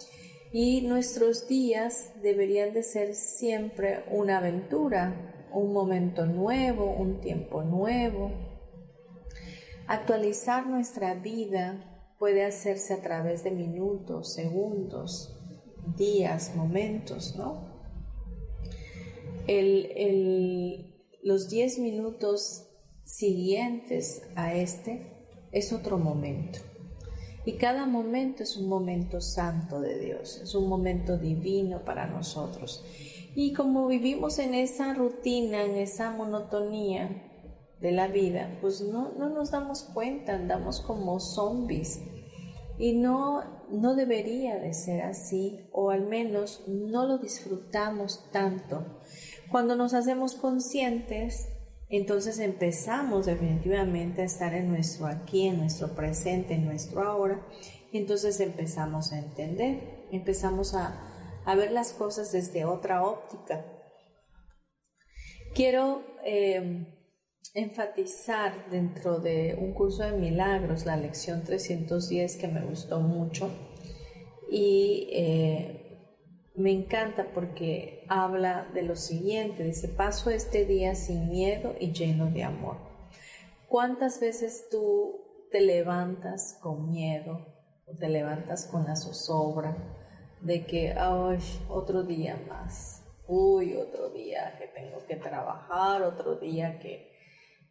Y 0.54 0.82
nuestros 0.82 1.48
días 1.48 2.14
deberían 2.24 2.74
de 2.74 2.84
ser 2.84 3.14
siempre 3.14 4.06
una 4.10 4.38
aventura, 4.38 5.48
un 5.52 5.74
momento 5.74 6.26
nuevo, 6.26 6.92
un 6.92 7.20
tiempo 7.20 7.62
nuevo, 7.64 8.32
Actualizar 9.90 10.68
nuestra 10.68 11.16
vida 11.16 12.14
puede 12.20 12.46
hacerse 12.46 12.94
a 12.94 13.02
través 13.02 13.44
de 13.44 13.50
minutos, 13.50 14.32
segundos, 14.36 15.36
días, 15.98 16.56
momentos, 16.56 17.36
¿no? 17.36 17.68
los 21.24 21.50
10 21.50 21.80
minutos 21.80 22.68
siguientes 23.04 24.22
a 24.36 24.54
este 24.54 25.26
es 25.52 25.74
otro 25.74 25.98
momento. 25.98 26.60
Y 27.44 27.54
cada 27.54 27.88
momento 27.88 28.44
es 28.44 28.58
un 28.58 28.70
momento 28.70 29.22
santo 29.22 29.82
de 29.82 29.98
Dios, 29.98 30.40
es 30.44 30.54
un 30.54 30.70
momento 30.70 31.18
divino 31.18 31.84
para 31.84 32.06
nosotros. 32.06 32.86
Y 33.34 33.54
como 33.54 33.88
vivimos 33.88 34.38
en 34.38 34.54
esa 34.54 34.94
rutina, 34.94 35.64
en 35.64 35.78
esa 35.78 36.12
monotonía 36.12 37.26
de 37.82 37.92
la 37.92 38.08
vida, 38.08 38.58
pues 38.62 38.82
no, 38.82 39.14
no 39.18 39.30
nos 39.30 39.52
damos 39.52 39.84
cuenta, 39.84 40.34
andamos 40.34 40.82
como 40.82 41.20
zombies. 41.20 42.02
Y 42.78 42.94
no, 42.94 43.44
no 43.70 43.96
debería 43.96 44.58
de 44.58 44.74
ser 44.74 45.02
así, 45.02 45.68
o 45.72 45.92
al 45.92 46.08
menos 46.08 46.64
no 46.68 47.06
lo 47.06 47.18
disfrutamos 47.18 48.30
tanto. 48.32 49.00
Cuando 49.52 49.76
nos 49.76 49.94
hacemos 49.94 50.36
conscientes, 50.36 51.48
entonces 51.90 52.40
empezamos 52.40 53.26
definitivamente 53.26 54.22
a 54.22 54.26
estar 54.26 54.54
en 54.54 54.70
nuestro 54.70 55.08
aquí, 55.08 55.48
en 55.48 55.58
nuestro 55.58 55.96
presente, 55.96 56.54
en 56.54 56.66
nuestro 56.66 57.02
ahora, 57.02 57.46
y 57.92 57.98
entonces 57.98 58.40
empezamos 58.40 59.12
a 59.12 59.20
entender, 59.20 60.06
empezamos 60.12 60.76
a, 60.76 61.06
ver 61.56 61.72
las 61.72 61.94
cosas 61.94 62.32
desde 62.32 62.64
otra 62.64 63.04
óptica. 63.04 63.66
Quiero 65.56 66.04
em, 66.24 66.86
enfatizar 67.54 68.70
dentro 68.70 69.20
de 69.20 69.58
un 69.60 69.74
curso 69.74 70.04
de 70.04 70.14
milagros, 70.14 70.86
la 70.86 70.98
lección 70.98 71.44
310 71.44 72.38
que 72.38 72.48
me 72.48 72.66
gustó 72.66 73.00
mucho, 73.00 73.50
y 74.50 75.10
eh, 75.12 75.80
me 76.56 76.72
encanta 76.72 77.32
porque 77.34 78.06
habla 78.10 78.68
de 78.74 78.84
lo 78.84 78.96
siguiente, 78.96 79.64
dice, 79.64 79.88
paso 79.88 80.30
este 80.30 80.66
día 80.66 80.96
sin 80.96 81.30
miedo 81.30 81.76
y 81.80 81.92
lleno 81.94 82.32
de 82.32 82.44
amor. 82.44 82.78
¿Cuántas 83.68 84.20
veces 84.20 84.68
tú 84.70 85.48
te 85.52 85.62
levantas 85.62 86.58
con 86.62 86.90
miedo 86.90 87.46
o 87.86 87.96
te 87.96 88.10
levantas 88.10 88.66
con 88.66 88.86
la 88.86 88.96
zozobra 88.96 89.78
de 90.42 90.66
que, 90.66 90.96
otro 91.70 92.04
día 92.04 92.42
más, 92.48 93.04
uy, 93.28 93.76
otro 93.76 94.10
día 94.10 94.56
que 94.58 94.68
tengo 94.68 95.06
que 95.08 95.16
trabajar, 95.16 96.02
otro 96.02 96.36
día 96.36 96.80
que, 96.80 97.09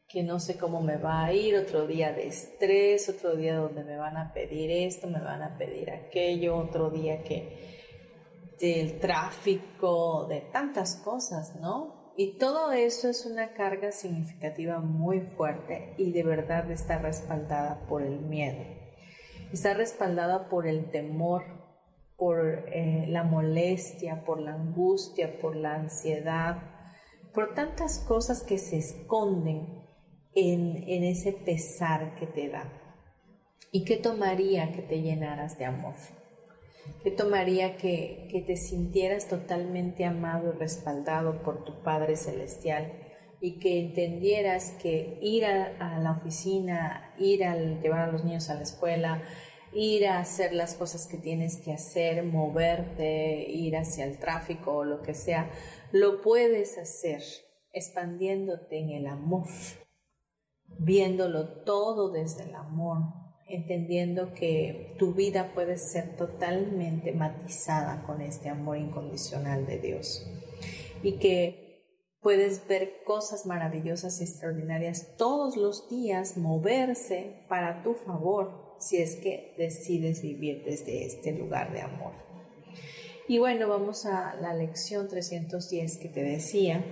que 0.08 0.22
no 0.22 0.40
sé 0.40 0.56
cómo 0.56 0.80
me 0.80 0.96
va 0.96 1.26
a 1.26 1.32
ir, 1.34 1.54
otro 1.54 1.86
día 1.86 2.12
de 2.12 2.28
estrés, 2.28 3.10
otro 3.10 3.36
día 3.36 3.56
donde 3.56 3.84
me 3.84 3.98
van 3.98 4.16
a 4.16 4.32
pedir 4.32 4.70
esto, 4.70 5.06
me 5.06 5.20
van 5.20 5.42
a 5.42 5.58
pedir 5.58 5.90
aquello, 5.90 6.56
otro 6.56 6.90
día 6.90 7.22
que 7.22 7.76
del 8.58 8.98
tráfico, 8.98 10.26
de 10.26 10.40
tantas 10.40 10.96
cosas, 10.96 11.54
¿no? 11.60 12.12
Y 12.16 12.38
todo 12.38 12.72
eso 12.72 13.08
es 13.08 13.26
una 13.26 13.52
carga 13.52 13.92
significativa 13.92 14.80
muy 14.80 15.20
fuerte 15.20 15.94
y 15.98 16.10
de 16.10 16.24
verdad 16.24 16.68
está 16.70 16.98
respaldada 16.98 17.86
por 17.86 18.02
el 18.02 18.18
miedo. 18.18 18.64
Está 19.52 19.74
respaldada 19.74 20.48
por 20.48 20.66
el 20.66 20.90
temor, 20.90 21.44
por 22.16 22.64
eh, 22.72 23.04
la 23.08 23.24
molestia, 23.24 24.24
por 24.24 24.40
la 24.40 24.54
angustia, 24.54 25.38
por 25.38 25.54
la 25.54 25.74
ansiedad, 25.74 26.56
por 27.32 27.54
tantas 27.54 28.00
cosas 28.00 28.42
que 28.42 28.58
se 28.58 28.78
esconden 28.78 29.77
en, 30.38 31.04
ese 31.04 31.32
pesar 31.32 32.14
que 32.16 32.26
te 32.26 32.48
da. 32.48 32.72
¿Y 33.72 33.84
qué 33.84 33.96
tomaría 33.96 34.72
que 34.72 34.82
te 34.82 35.02
llenaras 35.02 35.58
de 35.58 35.64
amor? 35.64 35.94
¿Qué 37.02 37.10
tomaría 37.10 37.76
que, 37.76 38.28
que 38.30 38.40
te 38.40 38.56
sintieras 38.56 39.28
totalmente 39.28 40.04
amado 40.04 40.54
y 40.54 40.58
respaldado 40.58 41.42
por 41.42 41.64
tu 41.64 41.82
Padre 41.82 42.16
Celestial? 42.16 42.92
y 43.40 43.58
que 43.60 43.78
entendieras 43.78 44.72
que 44.82 45.18
ir 45.20 45.44
a, 45.44 45.98
la 46.00 46.12
oficina, 46.12 47.14
ir 47.18 47.44
a 47.44 47.56
llevar 47.56 48.00
a 48.00 48.12
los 48.12 48.24
niños 48.24 48.50
a 48.50 48.54
la 48.54 48.62
escuela, 48.62 49.22
ir 49.72 50.06
a 50.08 50.18
hacer 50.18 50.52
las 50.52 50.74
cosas 50.74 51.06
que 51.06 51.18
tienes 51.18 51.58
que 51.58 51.72
hacer, 51.72 52.24
moverte, 52.24 53.46
ir 53.48 53.76
hacia 53.76 54.04
el 54.04 54.18
tráfico 54.18 54.78
o 54.78 54.84
lo 54.84 55.02
que 55.02 55.14
sea, 55.14 55.50
lo 55.92 56.20
puedes 56.20 56.78
hacer 56.78 57.22
expandiéndote 57.72 58.78
en 58.78 58.90
el 58.90 59.06
amor, 59.06 59.46
viéndolo 60.78 61.62
todo 61.64 62.10
desde 62.10 62.44
el 62.44 62.54
amor, 62.54 62.98
entendiendo 63.48 64.34
que 64.34 64.94
tu 64.98 65.14
vida 65.14 65.52
puede 65.54 65.78
ser 65.78 66.16
totalmente 66.16 67.12
matizada 67.12 68.02
con 68.04 68.20
este 68.20 68.48
amor 68.48 68.76
incondicional 68.76 69.66
de 69.66 69.78
Dios 69.78 70.26
y 71.02 71.12
que 71.18 71.68
puedes 72.20 72.66
ver 72.68 73.02
cosas 73.04 73.46
maravillosas 73.46 74.20
y 74.20 74.24
extraordinarias 74.24 75.16
todos 75.16 75.56
los 75.56 75.88
días 75.88 76.36
moverse 76.36 77.44
para 77.48 77.82
tu 77.82 77.94
favor 77.94 78.76
si 78.80 78.98
es 78.98 79.16
que 79.16 79.54
decides 79.56 80.22
vivir 80.22 80.62
desde 80.64 81.06
este 81.06 81.32
lugar 81.32 81.72
de 81.72 81.80
amor. 81.80 82.12
Y 83.28 83.38
bueno, 83.38 83.68
vamos 83.68 84.06
a 84.06 84.36
la 84.40 84.54
lección 84.54 85.08
310 85.08 85.98
que 85.98 86.08
te 86.08 86.22
decía 86.22 86.84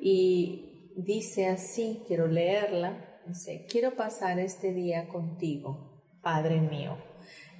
y 0.00 0.71
dice 0.96 1.46
así, 1.46 2.02
quiero 2.06 2.26
leerla 2.26 3.08
Dice, 3.26 3.66
quiero 3.70 3.94
pasar 3.94 4.40
este 4.40 4.72
día 4.72 5.06
contigo, 5.08 6.02
Padre 6.22 6.60
mío, 6.60 6.96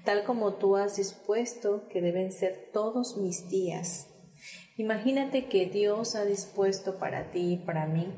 tal 0.04 0.24
como 0.24 0.54
tú 0.54 0.76
has 0.76 0.96
dispuesto 0.96 1.86
que 1.88 2.00
deben 2.00 2.32
ser 2.32 2.70
todos 2.72 3.16
mis 3.16 3.48
días. 3.48 4.08
Imagínate 4.76 5.46
que 5.46 5.66
Dios 5.66 6.16
ha 6.16 6.24
dispuesto 6.24 6.98
para 6.98 7.30
ti 7.30 7.52
y 7.52 7.56
para 7.58 7.86
mí 7.86 8.12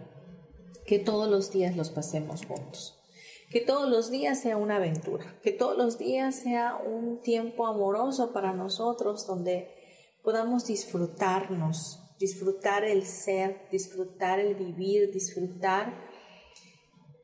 que 0.87 0.99
todos 0.99 1.31
los 1.31 1.53
días 1.53 1.77
los 1.77 1.91
pasemos 1.91 2.47
juntos. 2.47 2.99
Que 3.51 3.61
todos 3.61 3.91
los 3.91 4.11
días 4.11 4.41
sea 4.41 4.57
una 4.57 4.77
aventura, 4.77 5.39
que 5.43 5.53
todos 5.53 5.77
los 5.77 5.99
días 5.99 6.35
sea 6.35 6.77
un 6.77 7.21
tiempo 7.21 7.67
amoroso 7.67 8.33
para 8.33 8.55
nosotros 8.55 9.27
donde 9.27 9.69
podamos 10.23 10.65
disfrutarnos, 10.67 12.04
disfrutar 12.19 12.85
el 12.85 13.05
ser, 13.05 13.69
disfrutar 13.71 14.39
el 14.39 14.55
vivir, 14.55 15.11
disfrutar 15.13 15.93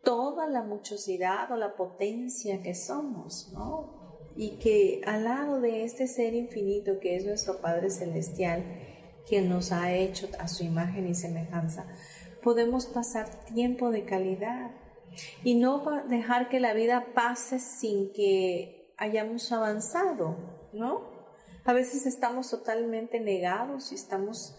toda 0.03 0.49
la 0.49 0.63
muchosidad 0.63 1.51
o 1.53 1.57
la 1.57 1.77
potencia 1.77 2.63
que 2.63 2.75
somos, 2.75 3.51
¿no? 3.53 4.31
Y 4.37 4.59
que 4.59 5.03
al 5.07 5.25
lado 5.25 5.61
de 5.61 5.85
este 5.85 6.07
ser 6.07 6.35
infinito 6.35 6.99
que 7.01 7.17
es 7.17 7.25
nuestro 7.25 7.61
Padre 7.61 7.91
Celestial, 7.91 8.65
quien 9.29 9.49
nos 9.49 9.73
ha 9.73 9.93
hecho 9.93 10.29
a 10.39 10.49
su 10.49 10.65
imagen 10.65 11.07
y 11.07 11.15
semejanza, 11.15 11.87
podemos 12.43 12.87
pasar 12.87 13.45
tiempo 13.45 13.91
de 13.91 14.05
calidad 14.05 14.71
y 15.45 15.55
no 15.55 15.85
dejar 16.09 16.49
que 16.49 16.61
la 16.61 16.73
vida 16.73 17.09
pase 17.15 17.59
sin 17.59 18.13
que 18.13 18.93
hayamos 18.97 19.51
avanzado, 19.53 20.37
¿no? 20.73 21.11
A 21.65 21.73
veces 21.73 22.07
estamos 22.07 22.51
totalmente 22.51 23.21
negados 23.21 23.93
y 23.93 23.95
estamos 23.95 24.57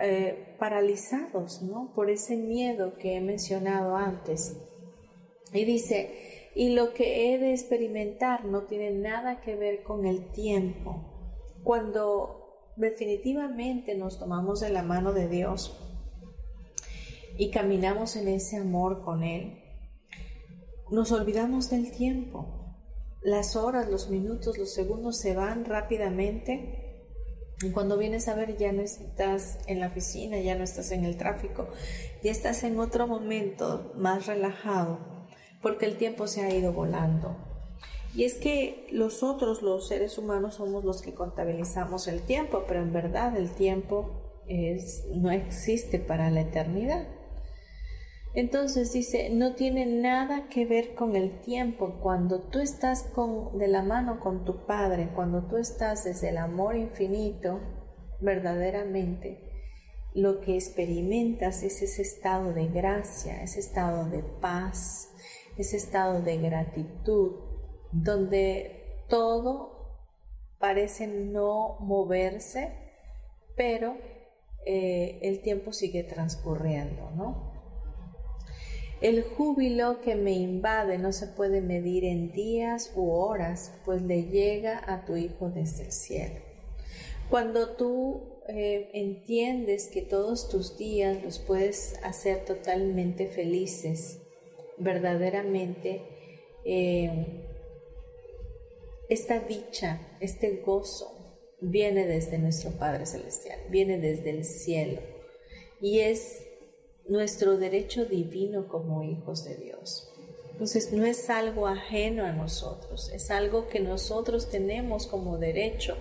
eh, 0.00 0.56
paralizados, 0.58 1.62
¿no? 1.62 1.92
Por 1.94 2.10
ese 2.10 2.36
miedo 2.36 2.94
que 2.98 3.16
he 3.16 3.20
mencionado 3.20 3.96
antes. 3.96 4.56
Y 5.52 5.64
dice, 5.64 6.50
y 6.54 6.70
lo 6.70 6.94
que 6.94 7.34
he 7.34 7.38
de 7.38 7.52
experimentar 7.52 8.44
no 8.44 8.62
tiene 8.62 8.90
nada 8.90 9.40
que 9.40 9.54
ver 9.54 9.82
con 9.82 10.04
el 10.04 10.30
tiempo. 10.32 11.12
Cuando 11.62 12.72
definitivamente 12.76 13.94
nos 13.94 14.18
tomamos 14.18 14.60
de 14.60 14.70
la 14.70 14.82
mano 14.82 15.12
de 15.12 15.28
Dios 15.28 15.80
y 17.38 17.50
caminamos 17.50 18.16
en 18.16 18.28
ese 18.28 18.56
amor 18.56 19.04
con 19.04 19.22
Él, 19.22 19.62
nos 20.90 21.12
olvidamos 21.12 21.70
del 21.70 21.92
tiempo. 21.92 22.76
Las 23.22 23.56
horas, 23.56 23.88
los 23.88 24.10
minutos, 24.10 24.58
los 24.58 24.74
segundos 24.74 25.18
se 25.18 25.34
van 25.34 25.64
rápidamente 25.64 26.83
cuando 27.72 27.96
vienes 27.98 28.28
a 28.28 28.34
ver 28.34 28.56
ya 28.56 28.72
no 28.72 28.82
estás 28.82 29.58
en 29.66 29.80
la 29.80 29.86
oficina, 29.88 30.38
ya 30.40 30.54
no 30.54 30.64
estás 30.64 30.90
en 30.92 31.04
el 31.04 31.16
tráfico, 31.16 31.68
ya 32.22 32.30
estás 32.30 32.64
en 32.64 32.78
otro 32.78 33.06
momento 33.06 33.92
más 33.96 34.26
relajado, 34.26 34.98
porque 35.62 35.86
el 35.86 35.96
tiempo 35.96 36.26
se 36.26 36.42
ha 36.42 36.54
ido 36.54 36.72
volando. 36.72 37.36
Y 38.14 38.24
es 38.24 38.34
que 38.34 38.86
nosotros, 38.92 39.62
los 39.62 39.88
seres 39.88 40.18
humanos, 40.18 40.54
somos 40.54 40.84
los 40.84 41.02
que 41.02 41.14
contabilizamos 41.14 42.06
el 42.06 42.22
tiempo, 42.22 42.64
pero 42.68 42.80
en 42.80 42.92
verdad 42.92 43.36
el 43.36 43.50
tiempo 43.50 44.42
es, 44.46 45.04
no 45.14 45.30
existe 45.30 45.98
para 45.98 46.30
la 46.30 46.42
eternidad. 46.42 47.08
Entonces 48.34 48.92
dice, 48.92 49.30
no 49.30 49.54
tiene 49.54 49.86
nada 49.86 50.48
que 50.48 50.66
ver 50.66 50.94
con 50.94 51.14
el 51.14 51.40
tiempo. 51.40 52.00
Cuando 52.02 52.40
tú 52.40 52.58
estás 52.58 53.04
con, 53.14 53.58
de 53.58 53.68
la 53.68 53.82
mano 53.82 54.18
con 54.18 54.44
tu 54.44 54.66
Padre, 54.66 55.10
cuando 55.14 55.46
tú 55.46 55.56
estás 55.56 56.02
desde 56.02 56.30
el 56.30 56.38
amor 56.38 56.76
infinito, 56.76 57.60
verdaderamente, 58.20 59.38
lo 60.14 60.40
que 60.40 60.56
experimentas 60.56 61.62
es 61.62 61.80
ese 61.80 62.02
estado 62.02 62.52
de 62.52 62.66
gracia, 62.66 63.40
ese 63.42 63.60
estado 63.60 64.10
de 64.10 64.24
paz, 64.40 65.12
ese 65.56 65.76
estado 65.76 66.20
de 66.20 66.38
gratitud, 66.38 67.36
donde 67.92 69.04
todo 69.08 70.00
parece 70.58 71.06
no 71.06 71.76
moverse, 71.80 72.72
pero 73.56 73.96
eh, 74.66 75.20
el 75.22 75.40
tiempo 75.42 75.72
sigue 75.72 76.02
transcurriendo, 76.02 77.10
¿no? 77.12 77.53
El 79.04 79.22
júbilo 79.22 80.00
que 80.00 80.14
me 80.14 80.32
invade 80.32 80.96
no 80.96 81.12
se 81.12 81.26
puede 81.26 81.60
medir 81.60 82.06
en 82.06 82.32
días 82.32 82.90
u 82.96 83.10
horas, 83.10 83.70
pues 83.84 84.00
le 84.00 84.22
llega 84.22 84.82
a 84.86 85.04
tu 85.04 85.14
Hijo 85.14 85.50
desde 85.50 85.84
el 85.84 85.92
cielo. 85.92 86.36
Cuando 87.28 87.76
tú 87.76 88.40
eh, 88.48 88.88
entiendes 88.94 89.88
que 89.88 90.00
todos 90.00 90.48
tus 90.48 90.78
días 90.78 91.22
los 91.22 91.38
puedes 91.38 92.00
hacer 92.02 92.46
totalmente 92.46 93.26
felices, 93.26 94.20
verdaderamente, 94.78 96.00
eh, 96.64 97.42
esta 99.10 99.38
dicha, 99.38 100.00
este 100.20 100.62
gozo, 100.64 101.12
viene 101.60 102.06
desde 102.06 102.38
nuestro 102.38 102.70
Padre 102.70 103.04
Celestial, 103.04 103.58
viene 103.68 103.98
desde 103.98 104.30
el 104.30 104.46
cielo 104.46 105.02
y 105.82 106.00
es 106.00 106.46
nuestro 107.06 107.56
derecho 107.56 108.04
divino 108.06 108.68
como 108.68 109.02
hijos 109.02 109.44
de 109.44 109.56
Dios. 109.56 110.10
Entonces 110.52 110.92
no 110.92 111.04
es 111.04 111.30
algo 111.30 111.66
ajeno 111.66 112.24
a 112.24 112.32
nosotros, 112.32 113.10
es 113.12 113.30
algo 113.30 113.66
que 113.66 113.80
nosotros 113.80 114.48
tenemos 114.48 115.06
como 115.08 115.36
derecho 115.36 115.96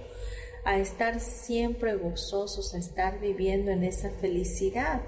a 0.63 0.77
estar 0.77 1.19
siempre 1.19 1.95
gozosos, 1.95 2.73
a 2.73 2.77
estar 2.77 3.19
viviendo 3.19 3.71
en 3.71 3.83
esa 3.83 4.11
felicidad. 4.11 5.01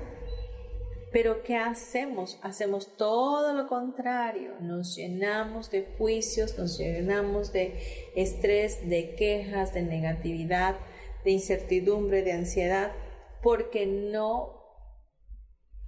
Pero 1.11 1.43
¿qué 1.43 1.55
hacemos? 1.55 2.39
Hacemos 2.41 2.97
todo 2.97 3.53
lo 3.53 3.67
contrario, 3.67 4.53
nos 4.59 4.97
llenamos 4.97 5.71
de 5.71 5.87
juicios, 5.97 6.57
nos 6.57 6.77
llenamos 6.77 7.53
de 7.53 8.11
estrés, 8.15 8.89
de 8.89 9.15
quejas, 9.15 9.73
de 9.73 9.83
negatividad, 9.83 10.75
de 11.23 11.31
incertidumbre, 11.31 12.21
de 12.21 12.33
ansiedad, 12.33 12.91
porque 13.41 13.85
no 13.85 14.64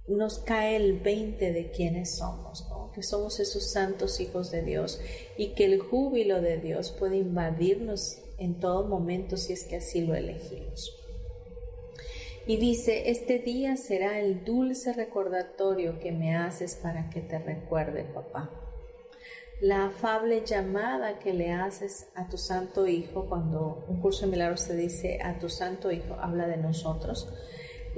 nos 0.08 0.38
cae 0.38 0.76
el 0.76 0.98
20 1.00 1.52
de 1.52 1.70
quienes 1.70 2.16
somos, 2.16 2.66
que 2.94 3.02
somos 3.02 3.40
esos 3.40 3.70
santos 3.70 4.20
hijos 4.20 4.50
de 4.50 4.62
Dios 4.62 5.00
y 5.36 5.54
que 5.54 5.64
el 5.64 5.80
júbilo 5.80 6.40
de 6.40 6.58
Dios 6.58 6.90
puede 6.98 7.18
invadirnos 7.18 8.18
en 8.38 8.58
todo 8.58 8.86
momento 8.86 9.36
si 9.36 9.52
es 9.52 9.64
que 9.64 9.76
así 9.76 10.00
lo 10.00 10.14
elegimos. 10.14 10.94
Y 12.46 12.56
dice, 12.56 13.10
este 13.10 13.40
día 13.40 13.76
será 13.76 14.18
el 14.20 14.42
dulce 14.44 14.94
recordatorio 14.94 16.00
que 16.00 16.12
me 16.12 16.34
haces 16.34 16.76
para 16.76 17.10
que 17.10 17.20
te 17.20 17.38
recuerde, 17.38 18.04
papá. 18.04 18.50
La 19.60 19.86
afable 19.86 20.46
llamada 20.46 21.18
que 21.18 21.34
le 21.34 21.52
haces 21.52 22.06
a 22.14 22.28
tu 22.28 22.38
santo 22.38 22.86
hijo, 22.86 23.26
cuando 23.28 23.84
un 23.88 24.00
curso 24.00 24.24
de 24.24 24.32
milagros 24.32 24.66
te 24.66 24.74
dice 24.74 25.18
a 25.22 25.38
tu 25.38 25.50
santo 25.50 25.90
hijo, 25.92 26.14
habla 26.14 26.46
de 26.46 26.56
nosotros, 26.56 27.28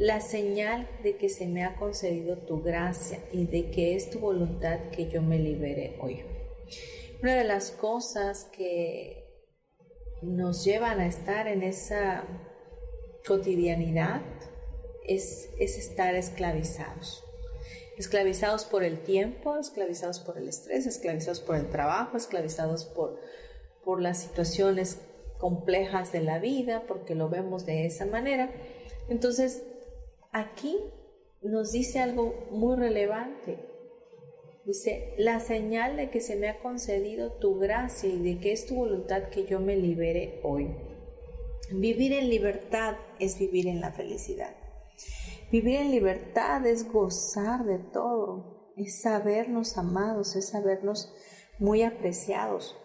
la 0.01 0.23
señal 0.23 0.89
de 1.03 1.19
que 1.19 1.29
se 1.29 1.47
me 1.47 1.63
ha 1.63 1.77
concedido 1.77 2.39
tu 2.39 2.63
gracia 2.63 3.19
y 3.33 3.45
de 3.45 3.71
que 3.71 3.95
es 3.95 4.09
tu 4.09 4.19
voluntad 4.19 4.89
que 4.91 5.11
yo 5.11 5.21
me 5.21 5.39
libere 5.39 5.99
hoy. 6.01 6.25
Una 7.23 7.35
de 7.35 7.45
las 7.45 7.71
cosas 7.71 8.45
que 8.45 9.27
nos 10.23 10.65
llevan 10.65 11.01
a 11.01 11.07
estar 11.07 11.47
en 11.49 11.63
esa 11.63 12.25
cotidianidad 13.27 14.23
es, 15.07 15.51
es 15.59 15.77
estar 15.77 16.15
esclavizados. 16.15 17.23
Esclavizados 17.99 18.65
por 18.65 18.85
el 18.85 19.03
tiempo, 19.03 19.59
esclavizados 19.59 20.19
por 20.21 20.39
el 20.39 20.49
estrés, 20.49 20.87
esclavizados 20.87 21.41
por 21.41 21.57
el 21.57 21.69
trabajo, 21.69 22.17
esclavizados 22.17 22.87
por, 22.87 23.21
por 23.85 24.01
las 24.01 24.23
situaciones 24.23 24.97
complejas 25.37 26.11
de 26.11 26.23
la 26.23 26.39
vida, 26.39 26.85
porque 26.89 27.15
lo 27.15 27.29
vemos 27.29 27.67
de 27.67 27.85
esa 27.85 28.07
manera. 28.07 28.51
Entonces, 29.11 29.63
aquí 30.33 30.77
nos 31.43 31.73
dice 31.73 32.01
algo 32.01 32.35
muy 32.51 32.77
relevante. 32.77 33.59
Dice, 34.65 35.15
la 35.19 35.41
señal 35.41 35.97
de 35.97 36.11
que 36.11 36.21
se 36.21 36.37
me 36.37 36.49
ha 36.49 36.61
concedido 36.61 37.33
tu 37.33 37.59
gracia 37.59 38.09
y 38.09 38.19
de 38.19 38.41
que 38.41 38.53
es 38.53 38.67
tu 38.67 38.77
voluntad 38.77 39.31
que 39.31 39.47
yo 39.47 39.59
me 39.59 39.77
libere 39.77 40.41
hoy. 40.45 40.69
Vivir 41.73 42.13
en 42.13 42.29
libertad 42.29 42.97
es 43.19 43.39
vivir 43.39 43.69
en 43.69 43.81
la 43.81 43.93
felicidad. 43.93 44.55
Vivir 45.51 45.81
en 45.81 45.91
libertad 45.91 46.65
es 46.67 46.91
gozar 46.93 47.65
de 47.65 47.79
todo, 47.79 48.73
es 48.77 49.01
sabernos 49.03 49.79
amados, 49.79 50.37
es 50.37 50.51
sabernos 50.51 51.13
muy 51.59 51.83
apreciados, 51.83 52.77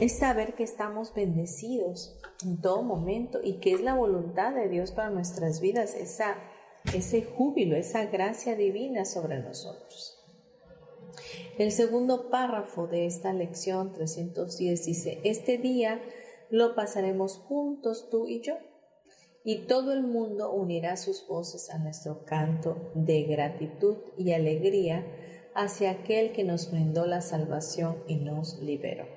es 0.00 0.18
saber 0.18 0.54
que 0.54 0.64
estamos 0.64 1.14
bendecidos 1.14 2.20
en 2.44 2.60
todo 2.60 2.82
momento 2.82 3.40
y 3.42 3.54
que 3.60 3.72
es 3.72 3.80
la 3.80 3.94
voluntad 3.94 4.54
de 4.54 4.68
Dios 4.68 4.92
para 4.92 5.10
nuestras 5.10 5.60
vidas, 5.60 5.94
esa, 5.94 6.36
ese 6.94 7.22
júbilo, 7.22 7.76
esa 7.76 8.06
gracia 8.06 8.56
divina 8.56 9.04
sobre 9.04 9.40
nosotros. 9.40 10.18
El 11.58 11.70
segundo 11.70 12.30
párrafo 12.30 12.86
de 12.86 13.06
esta 13.06 13.32
lección 13.32 13.92
310 13.92 14.86
dice, 14.86 15.20
este 15.24 15.58
día 15.58 16.02
lo 16.50 16.74
pasaremos 16.74 17.38
juntos 17.38 18.08
tú 18.10 18.26
y 18.26 18.40
yo, 18.40 18.54
y 19.44 19.66
todo 19.66 19.92
el 19.92 20.02
mundo 20.02 20.52
unirá 20.52 20.96
sus 20.96 21.26
voces 21.28 21.70
a 21.70 21.78
nuestro 21.78 22.24
canto 22.24 22.90
de 22.94 23.24
gratitud 23.24 23.98
y 24.16 24.32
alegría 24.32 25.06
hacia 25.54 25.90
aquel 25.90 26.32
que 26.32 26.44
nos 26.44 26.70
brindó 26.70 27.06
la 27.06 27.20
salvación 27.20 28.02
y 28.08 28.16
nos 28.16 28.58
liberó. 28.60 29.13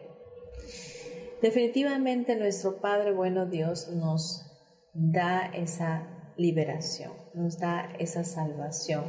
Definitivamente 1.41 2.35
nuestro 2.35 2.77
Padre 2.81 3.13
bueno 3.13 3.45
Dios 3.45 3.89
nos 3.89 4.45
da 4.93 5.45
esa 5.53 6.07
liberación, 6.37 7.11
nos 7.33 7.59
da 7.59 7.93
esa 7.99 8.23
salvación 8.23 9.03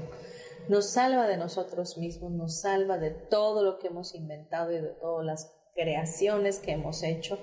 nos 0.68 0.90
salva 0.90 1.26
de 1.26 1.36
nosotros 1.36 1.96
mismos, 1.96 2.30
nos 2.30 2.60
salva 2.60 2.98
de 2.98 3.10
todo 3.10 3.64
lo 3.64 3.78
que 3.78 3.88
hemos 3.88 4.14
inventado 4.14 4.70
y 4.70 4.80
de 4.80 4.90
todas 5.00 5.24
las 5.24 5.54
creaciones 5.74 6.58
que 6.58 6.72
hemos 6.72 7.02
hecho 7.02 7.38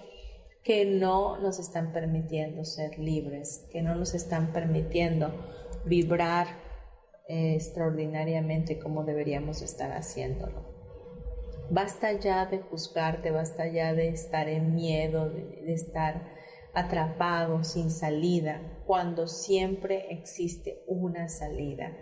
que 0.64 0.86
no 0.86 1.40
nos 1.40 1.60
están 1.60 1.92
permitiendo 1.92 2.66
ser 2.66 2.98
libres, 2.98 3.68
que 3.72 3.82
no 3.82 3.96
nos 3.96 4.14
están 4.16 4.52
permitiendo 4.52 5.32
vibrar 5.86 6.48
eh, 7.28 7.56
extraordinariamente 7.56 8.80
como 8.80 9.04
deberíamos 9.04 9.62
estar 9.62 9.92
haciéndolo. 9.92 10.75
Basta 11.70 12.14
ya 12.14 12.46
de 12.46 12.60
juzgarte, 12.60 13.32
basta 13.32 13.68
ya 13.68 13.94
de 13.94 14.10
estar 14.10 14.48
en 14.48 14.76
miedo, 14.76 15.30
de 15.30 15.74
estar 15.74 16.36
atrapado 16.76 17.64
sin 17.64 17.90
salida, 17.90 18.84
cuando 18.86 19.28
siempre 19.28 20.12
existe 20.12 20.84
una 20.88 21.30
salida. 21.30 21.98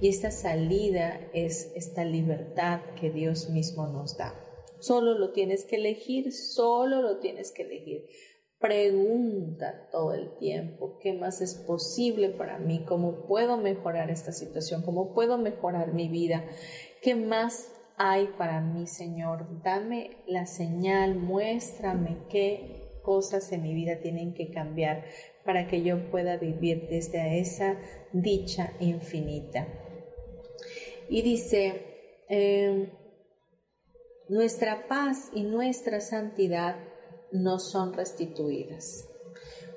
Y 0.00 0.08
esta 0.08 0.30
salida 0.30 1.20
es 1.32 1.70
esta 1.76 2.04
libertad 2.04 2.80
que 2.98 3.10
Dios 3.10 3.50
mismo 3.50 3.86
nos 3.86 4.16
da. 4.16 4.34
Solo 4.80 5.16
lo 5.18 5.32
tienes 5.32 5.64
que 5.64 5.76
elegir, 5.76 6.32
solo 6.32 7.00
lo 7.00 7.18
tienes 7.18 7.52
que 7.52 7.62
elegir. 7.62 8.06
Pregunta 8.58 9.88
todo 9.92 10.14
el 10.14 10.36
tiempo, 10.38 10.98
¿qué 11.02 11.12
más 11.12 11.42
es 11.42 11.54
posible 11.54 12.30
para 12.30 12.58
mí? 12.58 12.84
¿Cómo 12.86 13.26
puedo 13.26 13.58
mejorar 13.58 14.10
esta 14.10 14.32
situación? 14.32 14.82
¿Cómo 14.82 15.12
puedo 15.12 15.36
mejorar 15.36 15.92
mi 15.92 16.08
vida? 16.08 16.44
¿Qué 17.02 17.14
más 17.14 17.73
hay 17.96 18.28
para 18.38 18.60
mí, 18.60 18.86
Señor? 18.86 19.62
Dame 19.62 20.18
la 20.26 20.46
señal, 20.46 21.14
muéstrame 21.16 22.18
qué 22.28 23.00
cosas 23.02 23.52
en 23.52 23.62
mi 23.62 23.74
vida 23.74 24.00
tienen 24.00 24.34
que 24.34 24.50
cambiar 24.50 25.04
para 25.44 25.66
que 25.68 25.82
yo 25.82 26.10
pueda 26.10 26.36
vivir 26.36 26.88
desde 26.88 27.38
esa 27.38 27.76
dicha 28.12 28.72
infinita. 28.80 29.68
Y 31.08 31.22
dice, 31.22 32.24
em, 32.28 32.90
nuestra 34.28 34.88
paz 34.88 35.30
y 35.34 35.42
nuestra 35.42 36.00
santidad 36.00 36.76
no 37.30 37.58
son 37.58 37.92
restituidas. 37.92 39.06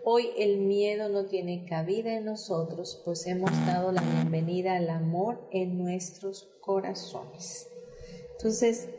Hoy 0.05 0.29
el 0.37 0.59
miedo 0.59 1.09
no 1.09 1.25
tiene 1.25 1.65
cabida 1.65 2.13
en 2.13 2.25
nosotros, 2.25 3.01
pues 3.03 3.27
hemos 3.27 3.51
dado 3.65 3.91
la 3.91 4.01
bienvenida 4.01 4.77
al 4.77 4.89
amor 4.89 5.49
en 5.51 5.77
nuestros 5.77 6.47
corazones. 6.61 7.67
Entonces, 8.37 8.89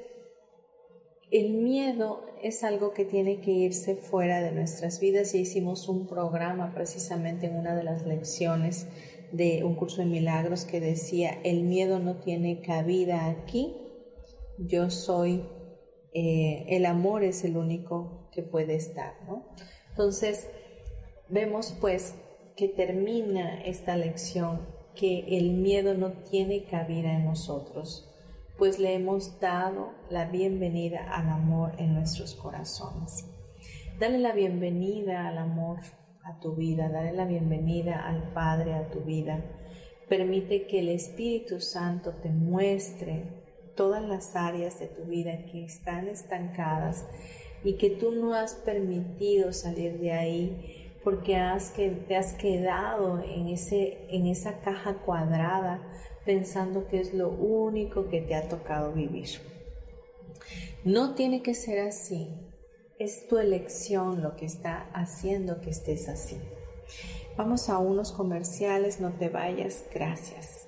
el 1.30 1.54
miedo 1.54 2.24
es 2.42 2.64
algo 2.64 2.92
que 2.92 3.04
tiene 3.04 3.40
que 3.40 3.50
irse 3.50 3.96
fuera 3.96 4.40
de 4.40 4.52
nuestras 4.52 5.00
vidas. 5.00 5.34
Y 5.34 5.40
hicimos 5.40 5.88
un 5.88 6.06
programa 6.06 6.72
precisamente 6.74 7.46
en 7.46 7.56
una 7.56 7.74
de 7.74 7.84
las 7.84 8.06
lecciones 8.06 8.86
de 9.32 9.62
un 9.64 9.74
curso 9.74 9.98
de 9.98 10.06
milagros 10.06 10.64
que 10.64 10.80
decía, 10.80 11.38
el 11.44 11.62
miedo 11.62 11.98
no 11.98 12.16
tiene 12.16 12.60
cabida 12.60 13.26
aquí, 13.26 13.76
yo 14.58 14.90
soy, 14.90 15.44
eh, 16.14 16.64
el 16.68 16.86
amor 16.86 17.22
es 17.24 17.44
el 17.44 17.56
único 17.56 18.28
que 18.32 18.42
puede 18.42 18.74
estar, 18.74 19.14
¿no? 19.26 19.46
Entonces, 19.90 20.48
vemos 21.28 21.74
pues 21.80 22.14
que 22.56 22.68
termina 22.68 23.62
esta 23.62 23.96
lección 23.96 24.66
que 24.94 25.38
el 25.38 25.52
miedo 25.52 25.94
no 25.94 26.12
tiene 26.12 26.64
cabida 26.64 27.12
en 27.12 27.24
nosotros, 27.24 28.07
pues 28.58 28.80
le 28.80 28.94
hemos 28.94 29.38
dado 29.38 29.92
la 30.10 30.24
bienvenida 30.24 31.14
al 31.14 31.28
amor 31.28 31.72
en 31.78 31.94
nuestros 31.94 32.34
corazones. 32.34 33.24
Dale 34.00 34.18
la 34.18 34.32
bienvenida 34.32 35.28
al 35.28 35.38
amor 35.38 35.78
a 36.24 36.40
tu 36.40 36.56
vida, 36.56 36.88
dale 36.88 37.12
la 37.12 37.24
bienvenida 37.24 38.04
al 38.04 38.32
Padre 38.32 38.74
a 38.74 38.90
tu 38.90 39.00
vida. 39.00 39.44
Permite 40.08 40.66
que 40.66 40.80
el 40.80 40.88
Espíritu 40.88 41.60
Santo 41.60 42.14
te 42.20 42.30
muestre 42.30 43.72
todas 43.76 44.02
las 44.02 44.34
áreas 44.34 44.80
de 44.80 44.88
tu 44.88 45.04
vida 45.04 45.44
que 45.44 45.64
están 45.64 46.08
estancadas 46.08 47.06
y 47.62 47.74
que 47.74 47.90
tú 47.90 48.10
no 48.10 48.34
has 48.34 48.54
permitido 48.54 49.52
salir 49.52 50.00
de 50.00 50.12
ahí 50.12 50.88
porque 51.04 51.36
has 51.36 51.70
que, 51.70 51.90
te 51.90 52.16
has 52.16 52.32
quedado 52.34 53.22
en, 53.22 53.48
ese, 53.48 54.06
en 54.10 54.26
esa 54.26 54.60
caja 54.60 54.94
cuadrada 55.04 55.80
pensando 56.28 56.86
que 56.88 57.00
es 57.00 57.14
lo 57.14 57.30
único 57.30 58.10
que 58.10 58.20
te 58.20 58.34
ha 58.34 58.50
tocado 58.50 58.92
vivir. 58.92 59.30
No 60.84 61.14
tiene 61.14 61.40
que 61.40 61.54
ser 61.54 61.78
así. 61.78 62.28
Es 62.98 63.28
tu 63.28 63.38
elección 63.38 64.20
lo 64.20 64.36
que 64.36 64.44
está 64.44 64.90
haciendo 64.92 65.62
que 65.62 65.70
estés 65.70 66.06
así. 66.06 66.36
Vamos 67.38 67.70
a 67.70 67.78
unos 67.78 68.12
comerciales, 68.12 69.00
no 69.00 69.14
te 69.14 69.30
vayas, 69.30 69.86
gracias. 69.90 70.67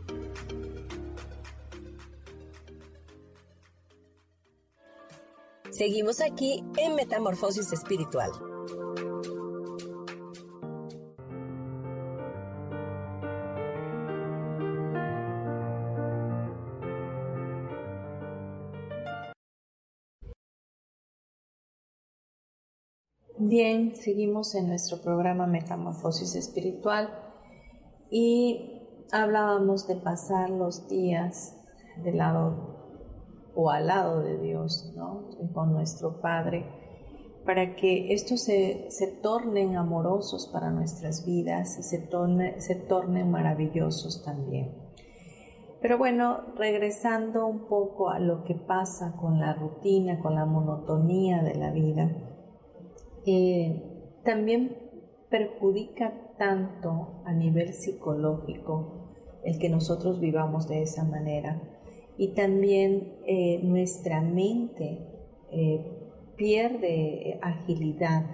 Seguimos 5.71 6.19
aquí 6.19 6.61
en 6.77 6.95
Metamorfosis 6.95 7.71
Espiritual. 7.71 8.29
Bien, 23.37 23.95
seguimos 23.95 24.53
en 24.55 24.67
nuestro 24.67 25.01
programa 25.01 25.47
Metamorfosis 25.47 26.35
Espiritual 26.35 27.09
y 28.09 28.83
hablábamos 29.11 29.87
de 29.87 29.95
pasar 29.95 30.49
los 30.49 30.89
días 30.89 31.55
del 32.03 32.17
lado 32.17 32.70
o 33.55 33.69
al 33.69 33.87
lado 33.87 34.21
de 34.21 34.37
Dios, 34.37 34.93
¿no? 34.95 35.29
Con 35.53 35.73
nuestro 35.73 36.21
Padre, 36.21 36.65
para 37.45 37.75
que 37.75 38.13
estos 38.13 38.41
se, 38.41 38.89
se 38.91 39.07
tornen 39.07 39.75
amorosos 39.75 40.49
para 40.53 40.69
nuestras 40.69 41.25
vidas 41.25 41.77
y 41.79 41.83
se, 41.83 41.99
torne, 41.99 42.61
se 42.61 42.75
tornen 42.75 43.31
maravillosos 43.31 44.23
también. 44.23 44.75
Pero 45.81 45.97
bueno, 45.97 46.41
regresando 46.55 47.47
un 47.47 47.67
poco 47.67 48.09
a 48.09 48.19
lo 48.19 48.43
que 48.43 48.53
pasa 48.53 49.15
con 49.19 49.39
la 49.39 49.53
rutina, 49.53 50.19
con 50.19 50.35
la 50.35 50.45
monotonía 50.45 51.41
de 51.41 51.55
la 51.55 51.71
vida, 51.71 52.11
eh, 53.25 54.19
también 54.23 54.77
perjudica 55.29 56.35
tanto 56.37 57.23
a 57.25 57.33
nivel 57.33 57.73
psicológico 57.73 59.39
el 59.43 59.57
que 59.57 59.69
nosotros 59.69 60.19
vivamos 60.19 60.67
de 60.67 60.83
esa 60.83 61.03
manera 61.03 61.70
y 62.21 62.35
también 62.35 63.15
eh, 63.25 63.61
nuestra 63.63 64.21
mente 64.21 64.99
eh, 65.51 65.83
pierde 66.37 67.39
agilidad. 67.41 68.27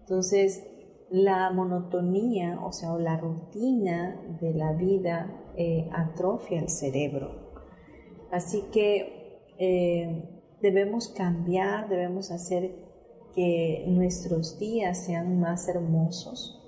Entonces, 0.00 0.66
la 1.10 1.50
monotonía, 1.50 2.58
o 2.64 2.72
sea, 2.72 2.96
la 2.96 3.18
rutina 3.18 4.18
de 4.40 4.54
la 4.54 4.72
vida 4.72 5.36
atrofia 5.92 6.60
el 6.60 6.70
cerebro. 6.70 7.52
Así 8.30 8.62
que 8.72 9.42
debemos 10.62 11.08
cambiar, 11.08 11.90
debemos 11.90 12.30
hacer 12.30 12.74
que 13.34 13.84
nuestros 13.86 14.58
días 14.58 15.04
sean 15.04 15.38
más 15.38 15.68
hermosos, 15.68 16.59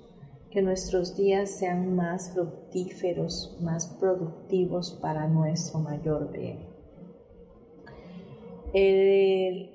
que 0.53 0.61
nuestros 0.61 1.17
días 1.17 1.49
sean 1.49 1.95
más 1.95 2.31
fructíferos, 2.31 3.57
más 3.61 3.87
productivos 3.99 4.99
para 5.01 5.27
nuestro 5.27 5.79
mayor 5.79 6.31
bien. 6.31 6.59
El, 8.73 9.71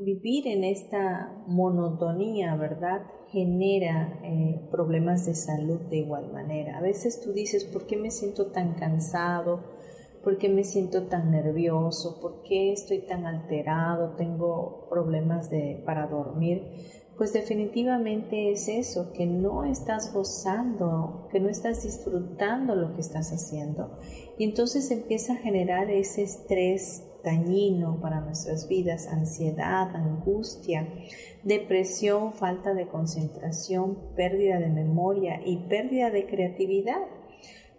vivir 0.00 0.46
en 0.46 0.64
esta 0.64 1.42
monotonía, 1.46 2.54
¿verdad? 2.56 3.02
genera 3.30 4.20
eh, 4.24 4.60
problemas 4.70 5.26
de 5.26 5.34
salud 5.34 5.80
de 5.90 5.98
igual 5.98 6.32
manera. 6.32 6.78
A 6.78 6.80
veces 6.80 7.20
tú 7.20 7.32
dices, 7.32 7.64
¿por 7.64 7.86
qué 7.86 7.96
me 7.96 8.10
siento 8.10 8.46
tan 8.46 8.74
cansado? 8.74 9.64
¿Por 10.24 10.38
qué 10.38 10.48
me 10.48 10.64
siento 10.64 11.04
tan 11.08 11.30
nervioso? 11.30 12.20
¿Por 12.20 12.42
qué 12.42 12.72
estoy 12.72 13.00
tan 13.00 13.26
alterado? 13.26 14.14
¿Tengo 14.16 14.86
problemas 14.88 15.50
de, 15.50 15.82
para 15.84 16.06
dormir? 16.06 16.62
Pues 17.18 17.32
definitivamente 17.32 18.52
es 18.52 18.68
eso, 18.68 19.12
que 19.12 19.26
no 19.26 19.64
estás 19.64 20.14
gozando, 20.14 21.28
que 21.30 21.40
no 21.40 21.48
estás 21.48 21.82
disfrutando 21.82 22.76
lo 22.76 22.94
que 22.94 23.00
estás 23.00 23.32
haciendo. 23.32 23.98
Y 24.38 24.44
entonces 24.44 24.90
empieza 24.90 25.34
a 25.34 25.38
generar 25.38 25.90
ese 25.90 26.22
estrés 26.22 27.04
dañino 27.24 28.00
para 28.00 28.20
nuestras 28.20 28.68
vidas, 28.68 29.08
ansiedad, 29.08 29.94
angustia, 29.94 30.88
depresión, 31.42 32.32
falta 32.34 32.72
de 32.72 32.86
concentración, 32.86 33.98
pérdida 34.14 34.60
de 34.60 34.68
memoria 34.68 35.40
y 35.44 35.56
pérdida 35.68 36.10
de 36.10 36.24
creatividad 36.26 37.02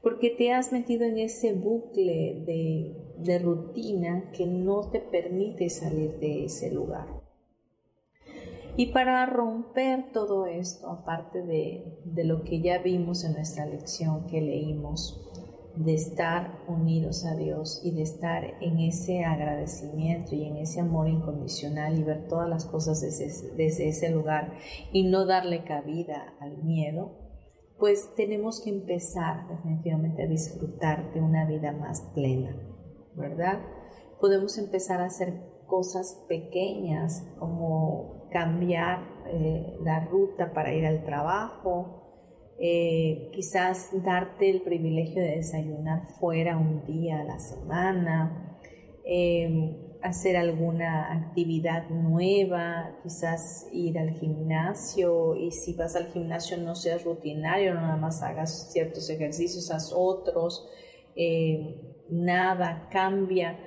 porque 0.02 0.30
te 0.30 0.54
has 0.54 0.71
metido 0.71 1.06
en 1.06 1.17
ese 1.17 1.54
bucle 1.54 2.43
de, 2.45 3.39
rutina 3.39 4.32
que 4.36 4.45
no 4.45 4.89
te 4.89 4.99
permite 4.99 5.69
salir 5.69 6.19
de 6.19 6.45
ese 6.45 6.71
lugar. 6.71 7.19
Y 8.80 8.94
para 8.94 9.26
romper 9.26 10.13
todo 10.13 10.46
esto, 10.46 10.89
aparte 10.89 11.44
de, 11.44 12.00
de, 12.06 12.24
lo 12.24 12.46
que 12.46 12.62
ya 12.62 12.78
vimos 12.78 13.26
en 13.26 13.34
nuestra 13.34 13.65
lección 13.65 14.26
que 14.28 14.39
leímos, 14.39 15.30
de 15.76 15.96
estar 15.96 16.63
unidos 16.65 17.26
a 17.26 17.36
Dios 17.36 17.82
y 17.84 17.92
de 17.92 18.04
estar 18.04 18.42
en 18.62 18.80
ese 18.80 19.26
agradecimiento 19.26 20.34
y 20.34 20.46
en 20.46 20.56
ese 20.56 20.80
amor 20.80 21.10
incondicional 21.10 22.00
y 22.00 22.06
ver 22.06 22.30
todas 22.30 22.48
las 22.48 22.63
cosas 22.63 23.02
desde, 23.02 23.54
desde 23.58 23.89
ese 23.89 24.12
lugar 24.12 24.54
y 24.94 25.04
no 25.04 25.26
darle 25.26 25.65
cabida 25.65 26.36
al 26.39 26.63
miedo, 26.63 27.18
pues 27.80 28.15
tenemos 28.15 28.62
que 28.63 28.70
empezar 28.70 29.46
definitivamente 29.50 30.24
a 30.24 30.28
disfrutar 30.28 31.13
de 31.13 31.20
una 31.20 31.46
vida 31.46 31.74
más 31.74 32.00
plena, 32.15 32.56
¿verdad? 33.18 33.60
Podemos 34.22 34.58
empezar 34.58 35.02
a 35.02 35.08
hacer 35.08 35.34
cosas 35.68 36.26
pequeñas 36.30 37.28
como 37.38 38.19
cambiar 38.32 39.00
eh, 39.28 39.78
la 39.84 40.06
ruta 40.06 40.54
para 40.54 40.74
ir 40.74 40.86
al 40.86 41.04
trabajo, 41.04 42.00
eh, 42.60 43.30
quizás 43.34 43.89
darte 44.04 44.50
el 44.50 44.62
privilegio 44.62 45.22
de 45.22 45.38
desayunar 45.38 46.04
fuera 46.20 46.58
un 46.58 46.86
día 46.86 47.22
a 47.22 47.24
la 47.24 47.39
semana, 47.39 48.58
em, 49.06 49.78
hacer 50.02 50.36
alguna 50.36 51.12
actividad 51.13 51.89
nueva, 51.89 52.98
quizás 53.04 53.68
ir 53.72 53.98
al 53.98 54.12
gimnasio 54.12 55.36
y 55.36 55.52
si 55.52 55.74
vas 55.74 55.96
al 55.96 56.08
gimnasio 56.08 56.58
no 56.58 56.76
seas 56.76 57.04
rutinario, 57.04 57.74
nada 57.74 57.98
más 57.98 58.22
hagas 58.24 58.72
ciertos 58.72 59.10
ejercicios, 59.10 59.72
haz 59.72 59.94
otros, 59.96 60.68
em, 61.15 61.76
nada, 62.10 62.88
cambia, 62.92 63.58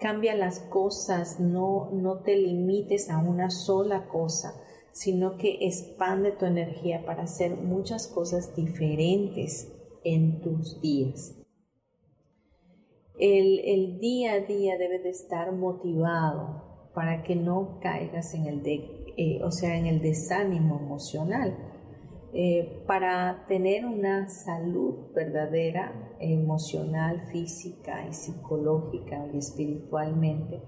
cambia 0.00 0.34
las 0.34 0.60
cosas, 0.60 1.38
no, 1.38 1.90
no 1.92 2.20
te 2.22 2.36
limites 2.36 3.10
a 3.10 3.18
una 3.18 3.50
sola 3.50 4.08
cosa 4.08 4.54
sino 4.92 5.36
que 5.36 5.58
expande 5.66 6.32
tu 6.32 6.46
energía 6.46 7.04
para 7.04 7.22
hacer 7.22 7.56
muchas 7.56 8.06
cosas 8.08 8.54
diferentes 8.54 9.72
en 10.04 10.40
tus 10.40 10.80
días. 10.80 11.36
El, 13.18 13.98
día 14.00 14.32
a 14.32 14.40
día 14.40 14.78
debe 14.78 14.98
de 14.98 15.10
estar 15.10 15.52
motivado 15.52 16.90
para 16.94 17.22
que 17.22 17.36
no 17.36 17.78
caigas 17.82 18.34
en 18.34 18.46
el, 18.46 18.62
eh, 18.66 19.40
o 19.44 19.50
sea, 19.50 19.76
en 19.76 19.86
el 19.86 20.00
desánimo 20.00 20.78
emocional. 20.78 21.56
Eh, 22.32 22.84
para 22.86 23.44
tener 23.48 23.84
una 23.84 24.28
salud 24.28 25.12
verdadera, 25.12 26.14
emocional, 26.20 27.22
física 27.32 28.06
y 28.08 28.14
psicológica 28.14 29.26
y 29.32 29.38
espiritualmente, 29.38 30.62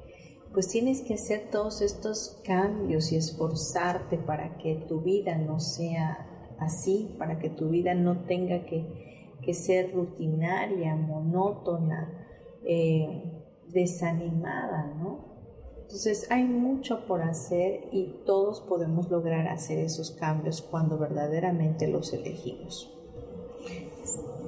pues 0.53 0.69
tienes 0.69 1.03
que 1.03 1.15
hacer 1.15 1.51
todos 1.51 1.81
estos 1.81 2.43
cambios 2.45 3.13
y 3.13 3.17
esforzarte 3.17 4.19
para 4.19 4.59
que 4.59 4.75
tu 4.89 5.03
vida 5.03 5.37
no 5.37 5.61
sea 5.61 6.55
así, 6.59 7.15
para 7.17 7.39
que 7.39 7.49
tu 7.49 7.69
vida 7.69 7.95
no 7.95 8.25
tenga 8.25 8.65
que, 8.67 9.21
ser 9.55 9.93
rutinaria, 9.93 10.95
monótona, 10.95 12.27
eh, 12.65 13.43
desanimada, 13.69 14.95
¿no? 14.99 15.32
Entonces 15.93 16.27
hay 16.31 16.45
mucho 16.45 17.05
por 17.05 17.21
hacer 17.21 17.89
y 17.93 18.23
todos 18.25 18.63
podemos 18.63 19.11
lograr 19.11 19.47
hacer 19.49 19.79
esos 19.79 20.11
cambios 20.13 20.63
cuando 20.63 20.97
verdaderamente 20.97 21.87
los 21.87 22.15
elegimos. 22.15 22.91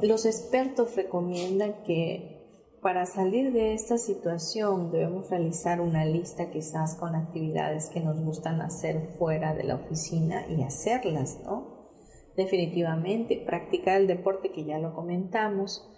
Los 0.00 0.24
expertos 0.24 0.96
recomiendan 0.96 1.82
que 1.82 2.48
para 2.80 3.04
salir 3.04 3.52
de 3.52 3.74
esta 3.74 3.98
situación 3.98 4.90
debemos 4.90 5.28
realizar 5.28 5.82
una 5.82 6.06
lista 6.06 6.50
quizás 6.50 6.94
con 6.94 7.14
actividades 7.14 7.90
que 7.90 8.00
nos 8.00 8.18
gustan 8.22 8.62
hacer 8.62 9.08
fuera 9.18 9.54
de 9.54 9.64
la 9.64 9.74
oficina 9.74 10.46
y 10.48 10.62
hacerlas, 10.62 11.40
¿no? 11.44 11.90
Definitivamente, 12.38 13.44
practicar 13.44 14.00
el 14.00 14.06
deporte 14.06 14.50
que 14.50 14.64
ya 14.64 14.78
lo 14.78 14.94
comentamos, 14.94 15.93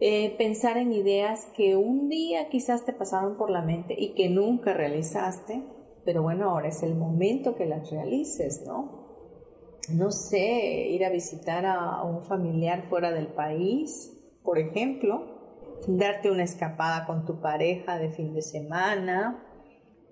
eh, 0.00 0.34
pensar 0.36 0.76
en 0.76 0.92
ideas 0.92 1.46
que 1.56 1.76
un 1.76 2.08
día 2.08 2.48
quizás 2.48 2.84
te 2.84 2.92
pasaron 2.92 3.36
por 3.36 3.50
la 3.50 3.62
mente 3.62 3.94
y 3.96 4.14
que 4.14 4.28
nunca 4.28 4.74
realizaste, 4.74 5.62
pero 6.04 6.22
bueno, 6.22 6.50
ahora 6.50 6.68
es 6.68 6.82
el 6.82 6.94
momento 6.94 7.54
que 7.54 7.66
las 7.66 7.90
realices, 7.90 8.64
¿no? 8.66 9.04
No 9.92 10.10
sé, 10.10 10.88
ir 10.88 11.04
a 11.04 11.10
visitar 11.10 11.66
a 11.66 12.02
un 12.02 12.24
familiar 12.24 12.88
fuera 12.88 13.12
del 13.12 13.28
país, 13.28 14.12
por 14.42 14.58
ejemplo, 14.58 15.34
darte 15.86 16.30
una 16.30 16.44
escapada 16.44 17.06
con 17.06 17.24
tu 17.24 17.40
pareja 17.40 17.98
de 17.98 18.10
fin 18.10 18.34
de 18.34 18.42
semana, 18.42 19.44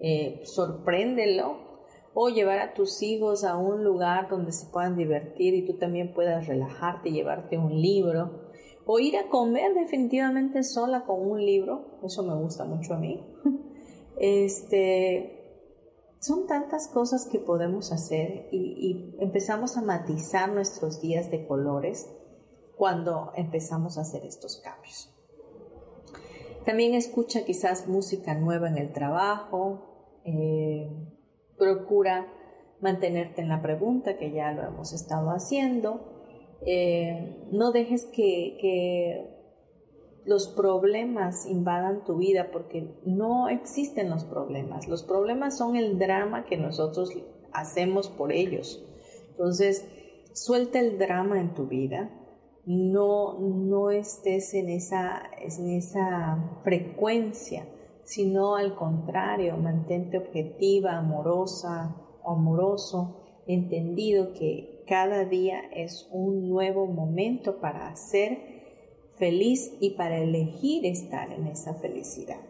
eh, 0.00 0.40
sorpréndelo, 0.44 1.72
o 2.14 2.28
llevar 2.28 2.58
a 2.58 2.74
tus 2.74 3.02
hijos 3.02 3.44
a 3.44 3.56
un 3.56 3.84
lugar 3.84 4.28
donde 4.28 4.52
se 4.52 4.66
puedan 4.70 4.96
divertir 4.96 5.54
y 5.54 5.64
tú 5.64 5.78
también 5.78 6.12
puedas 6.12 6.46
relajarte 6.46 7.10
llevarte 7.10 7.56
un 7.56 7.80
libro, 7.80 8.41
o 8.86 8.98
ir 8.98 9.16
a 9.16 9.28
comer 9.28 9.74
definitivamente 9.74 10.62
sola 10.62 11.04
con 11.04 11.20
un 11.20 11.44
libro, 11.44 11.98
eso 12.04 12.22
me 12.22 12.34
gusta 12.34 12.64
mucho 12.64 12.94
a 12.94 12.98
mí. 12.98 13.24
Este, 14.24 15.64
son 16.20 16.46
tantas 16.46 16.86
cosas 16.86 17.26
que 17.26 17.40
podemos 17.40 17.90
hacer 17.92 18.46
y 18.52 19.16
empezamos 19.18 19.76
a 19.76 19.82
matizar 19.82 20.52
nuestros 20.52 21.00
días 21.00 21.30
de 21.30 21.44
colores 21.46 22.06
cuando 22.76 23.32
empezamos 23.34 23.98
a 23.98 24.02
hacer 24.02 24.24
estos 24.24 24.60
cambios. 24.62 25.12
También 26.64 26.94
escucha 26.94 27.44
quizás 27.44 27.88
música 27.88 28.34
nueva 28.34 28.68
en 28.68 28.78
el 28.78 28.92
trabajo. 28.92 30.20
Eh, 30.24 30.88
procura 31.58 32.26
mantenerte 32.80 33.42
en 33.42 33.48
la 33.48 33.62
pregunta, 33.62 34.16
que 34.16 34.32
ya 34.32 34.52
lo 34.52 34.62
hemos 34.62 34.92
estado 34.92 35.30
haciendo. 35.30 36.11
Eh, 36.64 37.48
no 37.50 37.72
dejes 37.72 38.06
que, 38.06 38.56
que, 38.60 39.32
los 40.24 40.46
problemas 40.46 41.46
invadan 41.46 42.04
tu 42.04 42.18
vida 42.18 42.50
porque 42.52 42.88
no 43.04 43.48
existen 43.48 44.08
los 44.08 44.24
problemas. 44.24 44.86
Los 44.86 45.02
problemas 45.02 45.58
son 45.58 45.74
el 45.74 45.98
drama 45.98 46.44
que 46.44 46.56
nosotros 46.56 47.10
hacemos 47.52 48.08
por 48.08 48.30
ellos. 48.30 48.84
Entonces, 49.30 49.84
suelta 50.32 50.78
el 50.78 50.96
drama 50.96 51.40
en 51.40 51.54
tu 51.54 51.66
vida 51.66 52.10
no, 52.64 53.38
no 53.40 53.90
estés 53.90 54.54
en 54.54 54.68
esa, 54.68 55.22
en 55.38 55.68
esa 55.70 56.60
frecuencia, 56.62 57.66
sino 58.04 58.56
al 58.56 58.76
contrario, 58.76 59.56
mantente 59.56 60.18
objetiva, 60.18 60.96
amorosa, 60.96 61.96
amoroso, 62.24 63.42
entendido 63.46 64.32
que 64.32 64.71
cada 64.86 65.24
día 65.24 65.60
es 65.72 66.08
un 66.10 66.48
nuevo 66.48 66.86
momento 66.86 67.60
para 67.60 67.94
ser 67.96 68.38
feliz 69.18 69.72
y 69.80 69.90
para 69.90 70.18
elegir 70.18 70.86
estar 70.86 71.32
en 71.32 71.46
esa 71.46 71.74
felicidad. 71.74 72.40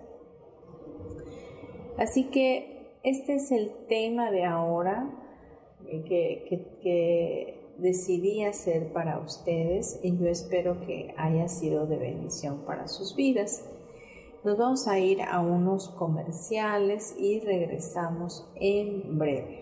Así 1.99 2.25
que 2.31 2.97
este 3.03 3.35
es 3.35 3.53
el 3.53 3.73
tema 3.89 4.31
de 4.31 4.45
ahora 4.45 5.11
eh, 5.87 6.03
que 6.05 7.63
decidí 7.79 8.45
hacer 8.45 8.93
para 8.93 9.19
ustedes 9.19 9.99
y 10.03 10.17
yo 10.17 10.29
espero 10.29 10.81
que 10.81 11.15
haya 11.17 11.49
sido 11.49 11.87
de 11.87 11.97
bendición 11.97 12.65
para 12.65 12.89
sus 12.89 13.17
vidas. 13.17 13.69
Nos 14.45 14.59
vamos 14.59 14.89
a 14.89 14.99
ir 14.99 15.23
a 15.23 15.41
unos 15.41 15.89
comerciales 15.89 17.15
y 17.19 17.41
regresamos 17.41 18.49
en 18.57 19.19
breve. 19.19 19.62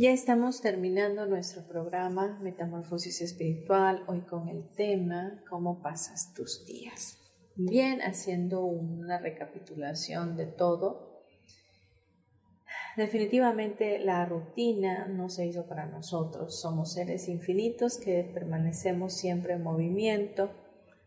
Ya 0.00 0.12
estamos 0.12 0.62
terminando 0.62 1.26
nuestro 1.26 1.60
programa 1.68 2.38
Metamorfosis 2.40 3.20
Espiritual, 3.20 4.02
hoy 4.06 4.22
con 4.22 4.48
el 4.48 4.66
tema 4.74 5.42
¿Cómo 5.50 5.82
pasas 5.82 6.32
tus 6.32 6.64
días? 6.64 7.18
Bien, 7.54 8.00
haciendo 8.00 8.64
una 8.64 9.18
recapitulación 9.18 10.38
de 10.38 10.46
todo, 10.46 11.26
Definitivamente 12.96 13.98
la 13.98 14.24
rutina 14.24 15.06
no 15.06 15.28
se 15.28 15.46
hizo 15.46 15.66
para 15.66 15.84
nosotros. 15.84 16.58
Somos 16.58 16.94
seres 16.94 17.28
infinitos 17.28 17.98
que 17.98 18.24
permanecemos 18.24 19.12
siempre 19.12 19.52
en 19.52 19.62
movimiento. 19.62 20.50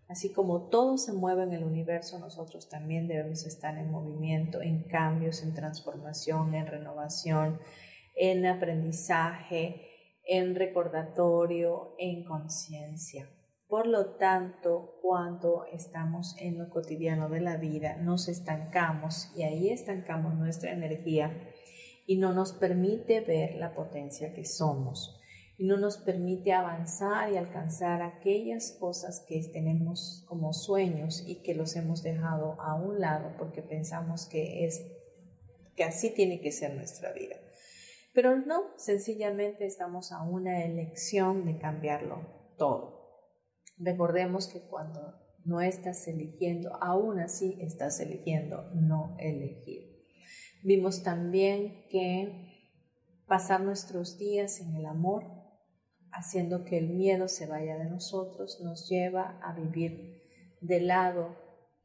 Así 0.07 0.31
como 0.31 0.67
todo 0.69 0.99
se 0.99 1.13
mueve 1.13 1.41
en 1.41 1.53
el 1.53 1.63
universo, 1.63 2.19
nosotros 2.19 2.69
también 2.69 3.07
debemos 3.07 3.43
estar 3.47 3.75
en 3.75 3.89
movimiento, 3.89 4.61
en 4.61 4.83
cambios, 4.83 5.41
en 5.41 5.55
transformación, 5.55 6.53
en 6.53 6.67
renovación, 6.67 7.59
en 8.15 8.45
aprendizaje, 8.45 9.89
en 10.25 10.55
recordatorio, 10.55 11.95
en 11.97 12.23
conciencia. 12.23 13.29
Por 13.67 13.87
lo 13.87 14.15
tanto, 14.17 14.99
cuando 15.01 15.65
estamos 15.71 16.35
en 16.39 16.59
lo 16.59 16.69
cotidiano 16.69 17.27
de 17.29 17.41
la 17.41 17.57
vida, 17.57 17.97
nos 17.97 18.27
estancamos 18.27 19.31
y 19.35 19.43
ahí 19.43 19.69
estancamos 19.69 20.35
nuestra 20.35 20.71
energía 20.71 21.49
y 22.05 22.17
no 22.17 22.33
nos 22.33 22.53
permite 22.53 23.21
ver 23.21 23.55
la 23.55 23.73
potencia 23.73 24.33
que 24.33 24.45
somos 24.45 25.19
y 25.57 25.65
no 25.65 25.77
nos 25.77 25.97
permite 25.97 26.51
avanzar 26.51 27.31
y 27.31 27.37
alcanzar 27.37 28.01
aquellas 28.01 28.75
cosas 28.79 29.23
que 29.27 29.41
tenemos 29.51 30.25
como 30.27 30.53
sueños 30.53 31.23
y 31.25 31.41
que 31.41 31.53
los 31.53 31.75
hemos 31.75 32.03
dejado 32.03 32.59
a 32.59 32.75
un 32.75 32.99
lado 32.99 33.33
porque 33.37 33.61
pensamos 33.61 34.25
que 34.25 34.65
es 34.65 34.85
que 35.75 35.83
así 35.83 36.13
tiene 36.13 36.41
que 36.41 36.51
ser 36.51 36.75
nuestra 36.75 37.11
vida. 37.13 37.37
Pero 38.13 38.35
no, 38.37 38.77
sencillamente 38.77 39.65
estamos 39.65 40.11
a 40.11 40.21
una 40.21 40.63
elección 40.63 41.45
de 41.45 41.57
cambiarlo 41.57 42.53
todo. 42.57 43.03
Recordemos 43.77 44.47
que 44.47 44.61
cuando 44.61 45.15
no 45.45 45.61
estás 45.61 46.07
eligiendo, 46.07 46.75
aún 46.81 47.19
así 47.19 47.57
estás 47.59 47.99
eligiendo 47.99 48.69
no 48.75 49.15
elegir. 49.19 50.05
Vimos 50.63 51.03
también 51.03 51.87
que 51.89 52.53
pasar 53.27 53.61
nuestros 53.61 54.17
días 54.17 54.61
en 54.61 54.75
el 54.75 54.85
amor, 54.85 55.25
haciendo 56.11 56.63
que 56.63 56.77
el 56.77 56.89
miedo 56.89 57.27
se 57.27 57.47
vaya 57.47 57.77
de 57.77 57.89
nosotros, 57.89 58.61
nos 58.63 58.87
lleva 58.87 59.39
a 59.41 59.53
vivir 59.53 60.21
del 60.61 60.87
lado 60.87 61.35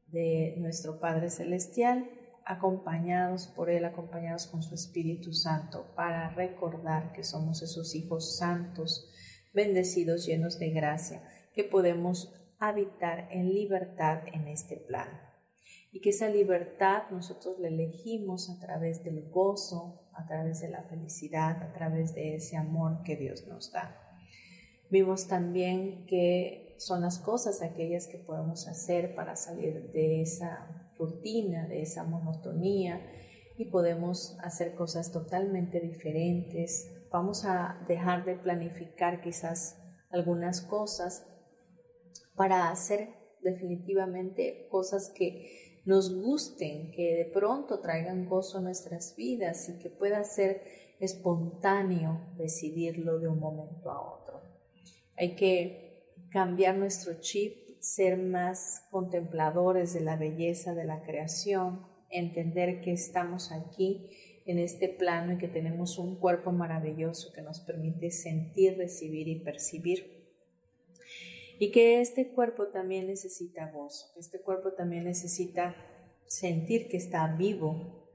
de 0.08 0.56
nuestro 0.58 1.00
Padre 1.00 1.30
Celestial, 1.30 2.08
acompañados 2.48 3.46
por 3.46 3.68
Él, 3.68 3.84
acompañados 3.84 4.46
con 4.46 4.62
su 4.62 4.74
Espíritu 4.74 5.34
Santo, 5.34 5.92
para 5.94 6.30
recordar 6.30 7.12
que 7.12 7.22
somos 7.22 7.60
esos 7.62 7.94
hijos 7.94 8.38
santos, 8.38 9.06
bendecidos, 9.52 10.24
llenos 10.24 10.58
de 10.58 10.70
gracia, 10.70 11.22
que 11.54 11.62
podemos 11.62 12.34
habitar 12.58 13.28
en 13.30 13.52
libertad 13.52 14.22
en 14.32 14.48
este 14.48 14.76
plano 14.76 15.18
y 15.92 16.00
que 16.00 16.08
esa 16.10 16.30
libertad 16.30 17.02
nosotros 17.10 17.58
la 17.58 17.68
elegimos 17.68 18.48
a 18.48 18.58
través 18.58 19.04
del 19.04 19.28
gozo, 19.28 20.08
a 20.14 20.26
través 20.26 20.60
de 20.62 20.70
la 20.70 20.82
felicidad, 20.84 21.62
a 21.62 21.72
través 21.74 22.14
de 22.14 22.34
ese 22.34 22.56
amor 22.56 23.02
que 23.04 23.16
Dios 23.16 23.46
nos 23.46 23.72
da. 23.72 23.94
Vimos 24.90 25.28
también 25.28 26.06
que 26.06 26.76
son 26.78 27.02
las 27.02 27.18
cosas 27.18 27.60
aquellas 27.60 28.06
que 28.06 28.16
podemos 28.16 28.68
hacer 28.68 29.14
para 29.14 29.36
salir 29.36 29.92
de 29.92 30.22
esa 30.22 30.87
rutina, 30.98 31.66
de 31.66 31.82
esa 31.82 32.04
monotonía 32.04 33.00
y 33.56 33.66
podemos 33.66 34.36
hacer 34.40 34.74
cosas 34.74 35.12
totalmente 35.12 35.80
diferentes. 35.80 36.90
Vamos 37.10 37.44
a 37.44 37.84
dejar 37.88 38.24
de 38.24 38.36
planificar 38.36 39.20
quizás 39.20 39.78
algunas 40.10 40.60
cosas 40.60 41.26
para 42.36 42.70
hacer 42.70 43.08
definitivamente 43.42 44.68
cosas 44.70 45.12
que 45.14 45.82
nos 45.84 46.14
gusten, 46.14 46.92
que 46.92 47.14
de 47.16 47.24
pronto 47.24 47.80
traigan 47.80 48.28
gozo 48.28 48.58
a 48.58 48.60
nuestras 48.60 49.16
vidas 49.16 49.68
y 49.68 49.78
que 49.78 49.90
pueda 49.90 50.22
ser 50.24 50.62
espontáneo 51.00 52.34
decidirlo 52.36 53.18
de 53.18 53.28
un 53.28 53.38
momento 53.38 53.90
a 53.90 54.14
otro. 54.14 54.42
Hay 55.16 55.34
que 55.34 56.14
cambiar 56.30 56.76
nuestro 56.76 57.20
chip, 57.20 57.67
ser 57.80 58.18
más 58.18 58.86
contempladores 58.90 59.94
de 59.94 60.00
la 60.00 60.16
belleza 60.16 60.74
de 60.74 60.84
la 60.84 61.02
creación, 61.02 61.86
entender 62.10 62.80
que 62.80 62.92
estamos 62.92 63.52
aquí 63.52 64.10
en 64.46 64.58
este 64.58 64.88
plano 64.88 65.34
y 65.34 65.38
que 65.38 65.48
tenemos 65.48 65.98
un 65.98 66.16
cuerpo 66.16 66.52
maravilloso 66.52 67.32
que 67.32 67.42
nos 67.42 67.60
permite 67.60 68.10
sentir, 68.10 68.78
recibir 68.78 69.28
y 69.28 69.40
percibir. 69.40 70.18
Y 71.58 71.70
que 71.70 72.00
este 72.00 72.28
cuerpo 72.28 72.68
también 72.68 73.08
necesita 73.08 73.70
gozo, 73.70 74.10
que 74.14 74.20
este 74.20 74.40
cuerpo 74.40 74.72
también 74.72 75.04
necesita 75.04 75.76
sentir 76.26 76.88
que 76.88 76.96
está 76.96 77.26
vivo. 77.36 78.08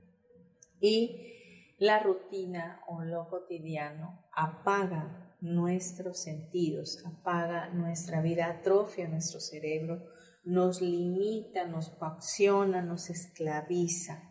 Y 0.79 1.75
la 1.77 1.99
rutina 1.99 2.81
o 2.87 3.03
lo 3.03 3.29
cotidiano 3.29 4.25
apaga 4.31 5.22
nuestros 5.43 6.23
sentidos, 6.23 7.03
apaga 7.05 7.69
nuestra 7.69 8.21
vida, 8.21 8.47
atrofia 8.47 9.09
nuestro 9.09 9.41
cerebro, 9.41 10.01
nos 10.45 10.81
limita, 10.81 11.67
nos 11.67 11.89
coacciona, 11.89 12.81
nos 12.81 13.09
esclaviza. 13.09 14.23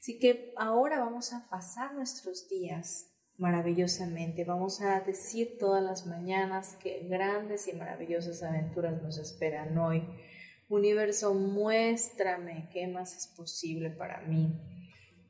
Así 0.00 0.18
que 0.18 0.52
ahora 0.56 0.98
vamos 0.98 1.32
a 1.32 1.48
pasar 1.48 1.94
nuestros 1.94 2.48
días 2.48 3.06
maravillosamente. 3.36 4.44
Vamos 4.44 4.80
a 4.80 5.00
decir 5.00 5.58
todas 5.60 5.82
las 5.82 6.06
mañanas 6.06 6.76
que 6.82 7.06
grandes 7.08 7.68
y 7.68 7.74
maravillosas 7.74 8.42
aventuras 8.42 9.00
nos 9.00 9.18
esperan 9.18 9.78
hoy. 9.78 10.02
Universo, 10.68 11.34
muéstrame 11.34 12.68
qué 12.72 12.88
más 12.88 13.16
es 13.16 13.28
posible 13.28 13.90
para 13.90 14.22
mí, 14.22 14.60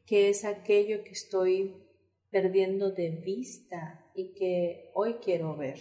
qué 0.06 0.30
es 0.30 0.46
aquello 0.46 1.04
que 1.04 1.12
estoy 1.12 1.84
perdiendo 2.30 2.90
de 2.90 3.10
vista 3.10 4.07
y 4.18 4.34
que 4.34 4.90
hoy 4.94 5.14
quiero 5.22 5.56
ver. 5.56 5.80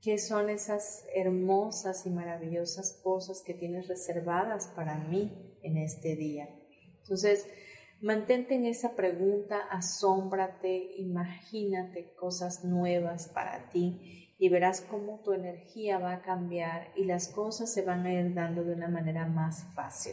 ¿Qué 0.00 0.18
son 0.18 0.48
esas 0.50 1.04
hermosas 1.14 2.06
y 2.06 2.10
maravillosas 2.10 3.00
cosas 3.02 3.42
que 3.44 3.54
tienes 3.54 3.88
reservadas 3.88 4.68
para 4.76 4.96
mí 4.96 5.58
en 5.62 5.78
este 5.78 6.14
día? 6.14 6.48
Entonces, 7.02 7.46
Mantente 8.02 8.54
en 8.54 8.66
esa 8.66 8.94
pregunta, 8.94 9.58
asómbrate, 9.70 10.92
imagínate 10.98 12.12
cosas 12.14 12.62
nuevas 12.62 13.28
para 13.28 13.70
ti 13.70 14.34
y 14.38 14.50
verás 14.50 14.82
cómo 14.82 15.22
tu 15.22 15.32
energía 15.32 15.98
va 15.98 16.12
a 16.12 16.22
cambiar 16.22 16.92
y 16.94 17.04
las 17.04 17.28
cosas 17.28 17.72
se 17.72 17.82
van 17.82 18.04
a 18.04 18.12
ir 18.12 18.34
dando 18.34 18.64
de 18.64 18.74
una 18.74 18.88
manera 18.88 19.26
más 19.26 19.64
fácil. 19.74 20.12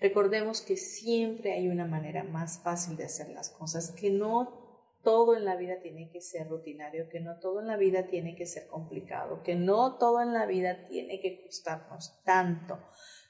Recordemos 0.00 0.62
que 0.62 0.78
siempre 0.78 1.52
hay 1.52 1.68
una 1.68 1.84
manera 1.84 2.24
más 2.24 2.62
fácil 2.62 2.96
de 2.96 3.04
hacer 3.04 3.28
las 3.28 3.50
cosas, 3.50 3.90
que 3.92 4.10
no 4.10 4.61
todo 5.02 5.36
en 5.36 5.44
la 5.44 5.56
vida 5.56 5.80
tiene 5.80 6.10
que 6.10 6.20
ser 6.20 6.48
rutinario, 6.48 7.08
que 7.08 7.20
no 7.20 7.38
todo 7.40 7.60
en 7.60 7.66
la 7.66 7.76
vida 7.76 8.06
tiene 8.06 8.36
que 8.36 8.46
ser 8.46 8.66
complicado, 8.68 9.42
que 9.42 9.56
no 9.56 9.96
todo 9.98 10.22
en 10.22 10.32
la 10.32 10.46
vida 10.46 10.84
tiene 10.86 11.20
que 11.20 11.42
costarnos 11.44 12.22
tanto 12.24 12.78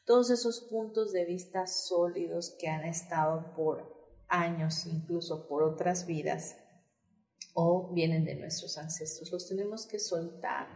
todos 0.05 0.31
esos 0.31 0.63
puntos 0.69 1.13
de 1.13 1.25
vista 1.25 1.67
sólidos 1.67 2.57
que 2.59 2.69
han 2.69 2.85
estado 2.85 3.55
por 3.55 4.03
años, 4.29 4.87
incluso 4.87 5.47
por 5.47 5.63
otras 5.63 6.07
vidas, 6.07 6.57
o 7.55 7.93
vienen 7.93 8.25
de 8.25 8.35
nuestros 8.35 8.79
ancestros. 8.79 9.31
Los 9.31 9.49
tenemos 9.49 9.87
que 9.87 9.99
soltar. 9.99 10.67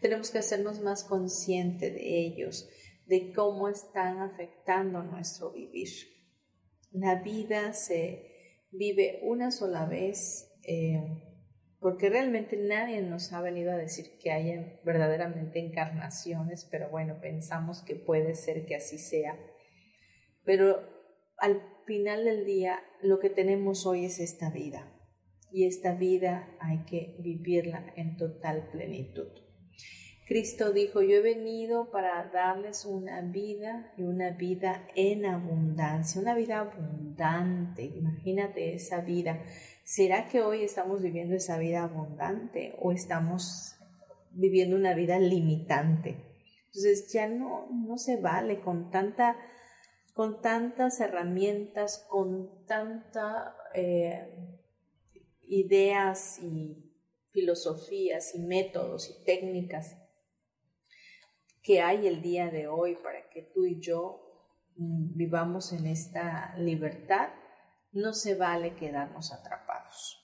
Tenemos 0.00 0.30
que 0.30 0.38
hacernos 0.38 0.80
más 0.80 1.02
conscientes 1.04 1.94
de 1.94 2.26
ellos, 2.26 2.68
de 3.06 3.32
cómo 3.32 3.68
están 3.68 4.18
afectando 4.20 5.02
nuestro 5.02 5.50
vivir. 5.50 5.88
La 6.92 7.22
vida 7.22 7.72
se 7.72 8.33
vive 8.78 9.20
una 9.22 9.50
sola 9.50 9.86
vez. 9.86 10.50
Eh, 10.66 11.00
porque 11.84 12.08
realmente 12.08 12.56
nadie 12.56 13.02
nos 13.02 13.30
ha 13.34 13.42
venido 13.42 13.70
a 13.70 13.76
decir 13.76 14.16
que 14.18 14.30
haya 14.30 14.80
verdaderamente 14.86 15.58
encarnaciones, 15.58 16.66
pero 16.70 16.88
bueno, 16.88 17.18
pensamos 17.20 17.82
que 17.82 17.94
puede 17.94 18.34
ser 18.34 18.64
que 18.64 18.74
así 18.74 18.96
sea. 18.96 19.38
Pero 20.44 20.80
al 21.36 21.60
final 21.86 22.24
del 22.24 22.46
día, 22.46 22.80
lo 23.02 23.18
que 23.18 23.28
tenemos 23.28 23.84
hoy 23.84 24.06
es 24.06 24.18
esta 24.18 24.48
vida, 24.48 24.90
y 25.52 25.66
esta 25.66 25.94
vida 25.94 26.56
hay 26.58 26.86
que 26.86 27.16
vivirla 27.20 27.92
en 27.96 28.16
total 28.16 28.70
plenitud. 28.72 29.28
Cristo 30.26 30.72
dijo, 30.72 31.02
yo 31.02 31.16
he 31.16 31.20
venido 31.20 31.90
para 31.90 32.30
darles 32.32 32.84
una 32.86 33.20
vida 33.20 33.92
y 33.98 34.02
una 34.02 34.30
vida 34.30 34.88
en 34.94 35.26
abundancia, 35.26 36.20
una 36.20 36.34
vida 36.34 36.60
abundante. 36.60 37.84
Imagínate 37.84 38.74
esa 38.74 39.02
vida 39.02 39.40
¿Será 39.84 40.28
que 40.28 40.40
hoy 40.40 40.64
estamos 40.64 41.02
viviendo 41.02 41.36
esa 41.36 41.58
vida 41.58 41.84
abundante 41.84 42.74
o 42.80 42.90
estamos 42.90 43.76
viviendo 44.30 44.76
una 44.76 44.94
vida 44.94 45.18
limitante? 45.18 46.16
Entonces 46.68 47.12
ya 47.12 47.28
no, 47.28 47.68
no 47.70 47.98
se 47.98 48.16
vale 48.16 48.62
con, 48.62 48.90
tanta, 48.90 49.36
con 50.14 50.40
tantas 50.40 51.00
herramientas, 51.00 52.06
con 52.08 52.64
tantas 52.64 53.52
eh, 53.74 54.26
ideas 55.42 56.38
y 56.42 56.90
filosofías 57.26 58.34
y 58.34 58.38
métodos 58.38 59.10
y 59.10 59.24
técnicas 59.24 59.98
que 61.64 61.80
hay 61.80 62.06
el 62.06 62.20
día 62.20 62.50
de 62.50 62.68
hoy 62.68 62.94
para 62.96 63.30
que 63.30 63.42
tú 63.42 63.64
y 63.64 63.80
yo 63.80 64.20
mm, 64.76 65.16
vivamos 65.16 65.72
en 65.72 65.86
esta 65.86 66.54
libertad 66.58 67.30
no 67.92 68.12
se 68.12 68.34
vale 68.34 68.76
quedarnos 68.76 69.32
atrapados. 69.32 70.20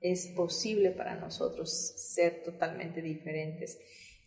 Es 0.00 0.32
posible 0.36 0.90
para 0.90 1.16
nosotros 1.16 1.70
ser 2.14 2.42
totalmente 2.44 3.00
diferentes 3.00 3.78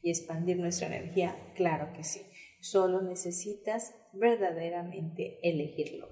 y 0.01 0.09
expandir 0.09 0.57
nuestra 0.57 0.87
energía, 0.87 1.53
claro 1.55 1.93
que 1.93 2.03
sí. 2.03 2.21
Solo 2.59 3.01
necesitas 3.01 3.93
verdaderamente 4.13 5.39
elegirlo. 5.47 6.09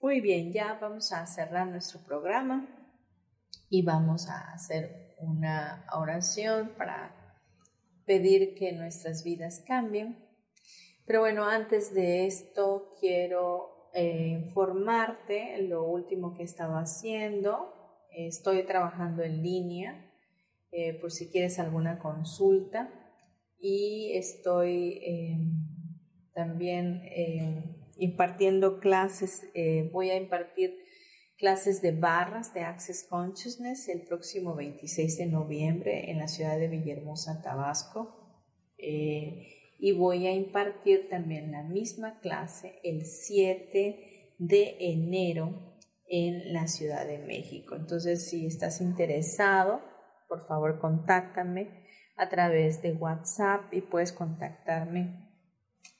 Muy 0.00 0.20
bien, 0.20 0.52
ya 0.52 0.78
vamos 0.80 1.12
a 1.12 1.26
cerrar 1.26 1.66
nuestro 1.66 2.00
programa 2.00 2.68
y 3.68 3.82
vamos 3.82 4.28
a 4.28 4.52
hacer 4.52 5.14
una 5.18 5.86
oración 5.92 6.72
para 6.78 7.25
pedir 8.06 8.54
que 8.54 8.72
nuestras 8.72 9.24
vidas 9.24 9.62
cambien. 9.66 10.24
Pero 11.04 11.20
bueno, 11.20 11.44
antes 11.44 11.92
de 11.94 12.26
esto 12.26 12.90
quiero 13.00 13.90
eh, 13.94 14.28
informarte 14.28 15.62
lo 15.62 15.84
último 15.84 16.34
que 16.34 16.42
estaba 16.42 16.80
haciendo. 16.80 17.72
Estoy 18.10 18.64
trabajando 18.64 19.22
en 19.22 19.42
línea 19.42 20.12
eh, 20.72 20.98
por 21.00 21.10
si 21.10 21.30
quieres 21.30 21.58
alguna 21.58 21.98
consulta 21.98 22.92
y 23.58 24.12
estoy 24.14 25.00
em, 25.02 25.52
también 26.34 27.02
em, 27.04 27.76
impartiendo 27.98 28.80
clases. 28.80 29.48
Eh, 29.54 29.90
voy 29.92 30.10
a 30.10 30.16
impartir 30.16 30.76
clases 31.36 31.82
de 31.82 31.92
barras 31.92 32.54
de 32.54 32.60
Access 32.60 33.06
Consciousness 33.08 33.88
el 33.88 34.02
próximo 34.02 34.54
26 34.54 35.18
de 35.18 35.26
noviembre 35.26 36.10
en 36.10 36.18
la 36.18 36.28
ciudad 36.28 36.58
de 36.58 36.68
Villahermosa, 36.68 37.42
Tabasco. 37.42 38.14
Eh, 38.78 39.46
y 39.78 39.92
voy 39.92 40.26
a 40.26 40.32
impartir 40.32 41.08
también 41.10 41.52
la 41.52 41.62
misma 41.62 42.18
clase 42.20 42.80
el 42.82 43.04
7 43.04 44.34
de 44.38 44.76
enero 44.80 45.76
en 46.08 46.52
la 46.52 46.66
Ciudad 46.66 47.06
de 47.06 47.18
México. 47.18 47.74
Entonces, 47.74 48.28
si 48.28 48.46
estás 48.46 48.80
interesado, 48.80 49.82
por 50.28 50.46
favor, 50.46 50.78
contáctame 50.78 51.84
a 52.16 52.28
través 52.28 52.80
de 52.80 52.92
WhatsApp 52.92 53.72
y 53.72 53.82
puedes 53.82 54.12
contactarme 54.12 55.26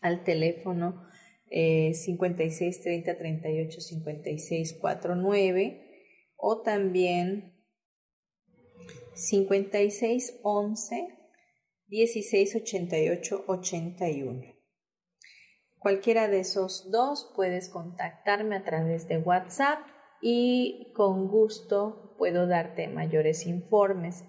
al 0.00 0.24
teléfono 0.24 1.06
56 1.50 2.82
30 2.82 3.18
38 3.18 3.80
56 3.80 4.78
49 4.80 5.82
o 6.36 6.62
también 6.62 7.54
56 9.14 10.40
11 10.42 11.16
16 11.88 12.56
88 12.56 13.44
81. 13.46 14.42
Cualquiera 15.78 16.28
de 16.28 16.40
esos 16.40 16.90
dos 16.90 17.32
puedes 17.36 17.68
contactarme 17.68 18.56
a 18.56 18.64
través 18.64 19.06
de 19.06 19.18
WhatsApp 19.18 19.78
y 20.20 20.92
con 20.94 21.28
gusto 21.28 22.16
puedo 22.18 22.46
darte 22.46 22.88
mayores 22.88 23.46
informes. 23.46 24.24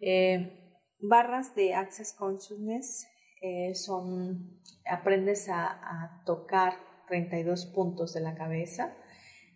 Eh, 0.00 0.80
barras 0.98 1.54
de 1.54 1.74
Access 1.74 2.14
Consciousness 2.14 3.06
eh, 3.40 3.74
son, 3.74 4.60
aprendes 4.84 5.48
a, 5.48 6.22
tocar 6.24 6.74
32 7.08 7.66
puntos 7.66 8.12
de 8.12 8.20
la 8.20 8.34
cabeza, 8.34 8.94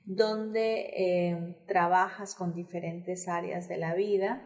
donde 0.04 0.90
eh, 0.96 1.56
trabajas 1.66 2.34
con 2.34 2.54
diferentes 2.54 3.28
áreas 3.28 3.68
de 3.68 3.76
la 3.76 3.94
vida 3.94 4.42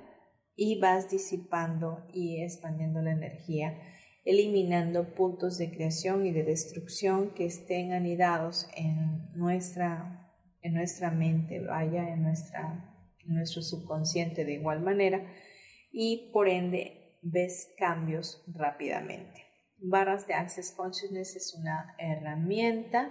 y 0.57 0.81
vas 0.81 1.11
disipando 1.11 2.07
y 2.13 2.43
expandiendo 2.43 3.03
la 3.03 3.13
energía, 3.13 3.79
eliminando 4.25 5.15
puntos 5.15 5.59
de 5.59 5.71
creación 5.71 6.27
y 6.27 6.33
de 6.33 6.43
destrucción 6.43 7.35
que 7.35 7.47
estén 7.47 7.93
anidados 7.93 8.69
en 8.75 9.31
nuestra, 9.35 10.33
en 10.63 10.75
nuestra 10.75 11.11
mente, 11.11 11.61
vaya, 11.61 12.09
en, 12.09 12.23
nuestra, 12.23 13.05
en 13.25 13.35
nuestro 13.35 13.63
subconsciente 13.63 14.45
de 14.45 14.55
igual 14.55 14.81
manera, 14.81 15.31
y 15.93 16.31
por 16.33 16.49
ende 16.49 17.06
ves 17.31 17.73
cambios 17.77 18.43
rápidamente. 18.47 19.45
Barras 19.79 20.27
de 20.27 20.35
Access 20.35 20.73
Consciousness 20.73 21.37
es 21.37 21.55
una 21.55 21.95
herramienta 21.99 23.11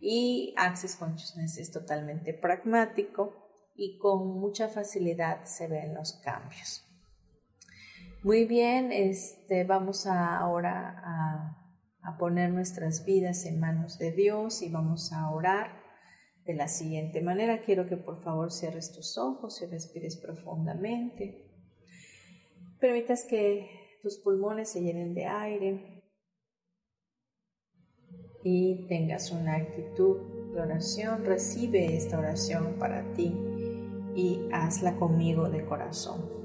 y 0.00 0.54
Access 0.56 0.96
Consciousness 0.96 1.58
es 1.58 1.70
totalmente 1.70 2.32
pragmático 2.32 3.34
y 3.74 3.98
con 3.98 4.40
mucha 4.40 4.68
facilidad 4.68 5.44
se 5.44 5.68
ven 5.68 5.94
los 5.94 6.20
cambios. 6.24 6.86
Muy 8.22 8.44
bien, 8.44 8.92
este, 8.92 9.64
vamos 9.64 10.06
ahora 10.06 11.00
a, 11.04 11.56
a 12.02 12.18
poner 12.18 12.50
nuestras 12.50 13.04
vidas 13.04 13.46
en 13.46 13.60
manos 13.60 13.98
de 13.98 14.12
Dios 14.12 14.62
y 14.62 14.70
vamos 14.70 15.12
a 15.12 15.30
orar 15.30 15.80
de 16.44 16.54
la 16.54 16.68
siguiente 16.68 17.22
manera. 17.22 17.60
Quiero 17.60 17.86
que 17.86 17.96
por 17.96 18.22
favor 18.22 18.52
cierres 18.52 18.92
tus 18.92 19.16
ojos 19.16 19.62
y 19.62 19.66
respires 19.66 20.16
profundamente. 20.16 21.49
Permitas 22.80 23.24
que 23.24 23.98
tus 24.02 24.16
pulmones 24.16 24.70
se 24.70 24.80
llenen 24.80 25.12
de 25.12 25.26
aire 25.26 26.02
y 28.42 28.86
tengas 28.88 29.30
una 29.30 29.56
actitud 29.56 30.16
de 30.54 30.62
oración. 30.62 31.26
Recibe 31.26 31.94
esta 31.94 32.18
oración 32.18 32.76
para 32.78 33.12
ti 33.12 33.36
y 34.14 34.48
hazla 34.50 34.96
conmigo 34.96 35.50
de 35.50 35.62
corazón. 35.66 36.40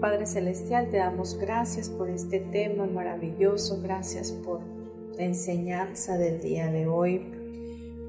Padre 0.00 0.26
Celestial, 0.26 0.90
te 0.90 0.96
damos 0.96 1.38
gracias 1.38 1.88
por 1.88 2.10
este 2.10 2.40
tema 2.40 2.86
maravilloso, 2.86 3.80
gracias 3.80 4.32
por 4.32 4.60
la 5.16 5.24
enseñanza 5.24 6.18
del 6.18 6.40
día 6.40 6.72
de 6.72 6.88
hoy, 6.88 7.37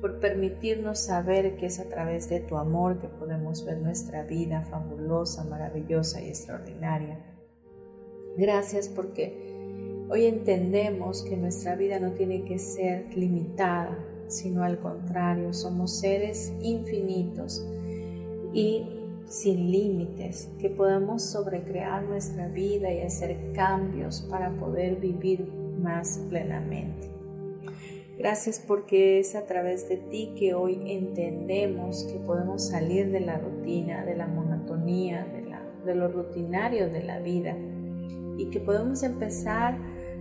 por 0.02 0.20
permitirnos 0.20 1.00
saber 1.00 1.58
que 1.58 1.68
es 1.68 1.80
a 1.80 1.90
través 1.90 2.30
de 2.30 2.40
tu 2.40 2.58
amor 2.58 3.00
que 3.00 3.08
podemos 3.08 3.66
ver 3.66 3.80
nuestra 3.80 4.24
vida 4.24 4.62
fabulosa, 4.64 5.44
maravillosa 5.44 6.22
y 6.22 6.30
extraordinaria. 6.30 7.20
Gracias 8.38 8.88
porque 8.88 10.06
hoy 10.10 10.26
entendemos 10.26 11.24
que 11.24 11.36
nuestra 11.36 11.76
vida 11.76 12.00
no 12.00 12.12
tiene 12.12 12.44
que 12.46 12.60
ser 12.60 13.14
limitada, 13.16 13.98
sino 14.28 14.64
al 14.64 14.80
contrario, 14.80 15.54
somos 15.54 16.00
seres 16.00 16.54
infinitos 16.62 17.66
y 18.54 18.96
sin 19.26 19.72
límites, 19.72 20.50
que 20.60 20.70
podamos 20.70 21.24
sobrecrear 21.24 22.04
nuestra 22.04 22.48
vida 22.48 22.92
y 22.92 23.02
hacer 23.02 23.52
cambios 23.54 24.22
para 24.22 24.52
poder 24.52 24.96
vivir 24.96 25.48
más 25.80 26.20
plenamente. 26.30 27.19
Gracias 28.20 28.60
porque 28.60 29.20
es 29.20 29.34
a 29.34 29.46
través 29.46 29.88
de 29.88 29.96
ti 29.96 30.34
que 30.38 30.54
hoy 30.54 30.92
entendemos 30.92 32.04
que 32.04 32.20
podemos 32.20 32.68
salir 32.68 33.10
de 33.12 33.22
la 33.22 33.38
rutina, 33.38 34.04
de 34.04 34.18
la 34.18 34.28
monotonía, 34.28 35.26
de, 35.86 35.96
lo 35.96 36.10
rutinario 36.10 36.90
de 36.90 37.02
la 37.02 37.20
vida 37.20 37.56
y 38.38 38.50
que 38.50 38.60
podemos 38.60 39.04
empezar 39.04 39.78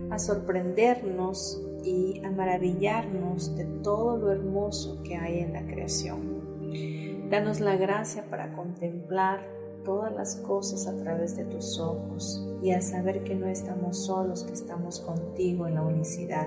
a 0.09 0.17
sorprendernos 0.17 1.61
y 1.83 2.21
a 2.23 2.31
maravillarnos 2.31 3.57
de 3.57 3.65
todo 3.83 4.17
lo 4.17 4.31
hermoso 4.31 5.03
que 5.03 5.17
hay 5.17 5.39
en 5.39 5.51
la 5.51 5.67
creación. 5.67 7.29
Danos 7.29 7.59
la 7.59 7.75
gracia 7.75 8.23
para 8.29 8.53
contemplar 8.53 9.45
todas 9.89 10.13
las 10.13 10.35
cosas 10.35 10.85
a 10.85 10.95
través 10.97 11.35
de 11.35 11.45
tus 11.45 11.79
ojos 11.79 12.47
y 12.61 12.69
a 12.73 12.79
saber 12.79 13.23
que 13.23 13.33
no 13.33 13.47
estamos 13.47 14.05
solos, 14.05 14.43
que 14.43 14.53
estamos 14.53 14.99
contigo 14.99 15.65
en 15.65 15.73
la 15.73 15.81
unicidad 15.81 16.45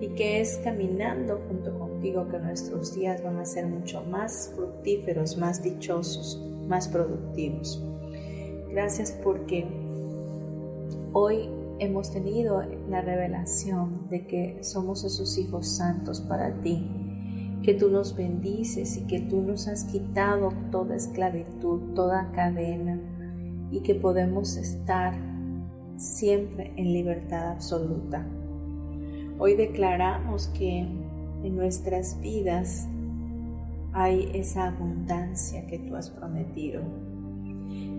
y 0.00 0.08
que 0.16 0.40
es 0.40 0.58
caminando 0.64 1.40
junto 1.46 1.78
contigo 1.78 2.26
que 2.26 2.40
nuestros 2.40 2.92
días 2.96 3.22
van 3.22 3.36
a 3.38 3.44
ser 3.44 3.68
mucho 3.68 4.02
más 4.02 4.52
fructíferos, 4.56 5.38
más 5.38 5.62
dichosos, 5.62 6.44
más 6.66 6.88
productivos. 6.88 7.80
Gracias 8.68 9.12
porque 9.22 9.64
hoy 11.12 11.48
hemos 11.78 12.10
tenido 12.10 12.64
la 12.88 13.00
revelación 13.00 14.08
de 14.10 14.26
que 14.26 14.64
somos 14.64 15.04
esos 15.04 15.38
hijos 15.38 15.68
santos 15.68 16.20
para 16.20 16.60
ti, 16.62 17.05
que 17.62 17.74
tú 17.74 17.90
nos 17.90 18.14
bendices 18.16 18.96
y 18.96 19.02
que 19.02 19.20
tú 19.20 19.40
nos 19.42 19.68
has 19.68 19.84
quitado 19.84 20.52
toda 20.70 20.94
esclavitud, 20.96 21.94
toda 21.94 22.30
cadena 22.32 23.00
y 23.70 23.80
que 23.80 23.94
podemos 23.94 24.56
estar 24.56 25.14
siempre 25.96 26.72
en 26.76 26.92
libertad 26.92 27.52
absoluta. 27.52 28.26
Hoy 29.38 29.54
declaramos 29.54 30.48
que 30.48 30.80
en 30.80 31.56
nuestras 31.56 32.20
vidas 32.20 32.88
hay 33.92 34.30
esa 34.34 34.68
abundancia 34.68 35.66
que 35.66 35.78
tú 35.78 35.96
has 35.96 36.10
prometido 36.10 36.82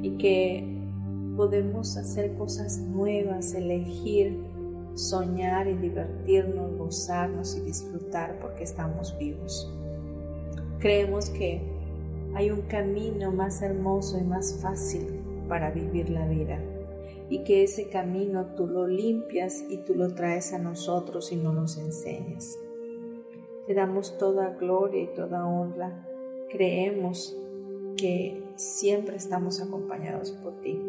y 0.01 0.11
que 0.17 0.77
podemos 1.35 1.97
hacer 1.97 2.35
cosas 2.35 2.79
nuevas, 2.79 3.53
elegir, 3.53 4.37
soñar 4.97 5.67
y 5.67 5.75
divertirnos, 5.75 6.75
gozarnos 6.75 7.55
y 7.55 7.61
disfrutar 7.61 8.39
porque 8.39 8.63
estamos 8.63 9.15
vivos. 9.17 9.71
Creemos 10.79 11.29
que 11.29 11.61
hay 12.33 12.49
un 12.49 12.63
camino 12.63 13.31
más 13.31 13.61
hermoso 13.61 14.17
y 14.19 14.23
más 14.23 14.59
fácil 14.61 15.21
para 15.47 15.71
vivir 15.71 16.09
la 16.09 16.27
vida 16.27 16.59
y 17.29 17.43
que 17.43 17.63
ese 17.63 17.89
camino 17.89 18.55
tú 18.55 18.67
lo 18.67 18.87
limpias 18.87 19.63
y 19.69 19.77
tú 19.77 19.93
lo 19.93 20.13
traes 20.13 20.53
a 20.53 20.59
nosotros 20.59 21.31
y 21.31 21.35
no 21.35 21.53
nos 21.53 21.77
enseñas. 21.77 22.57
Te 23.67 23.73
damos 23.73 24.17
toda 24.17 24.51
gloria 24.51 25.03
y 25.03 25.13
toda 25.13 25.45
honra. 25.45 26.07
Creemos 26.49 27.37
que 27.97 28.43
siempre 28.55 29.17
estamos 29.17 29.61
acompañados 29.61 30.31
por 30.31 30.59
ti 30.61 30.79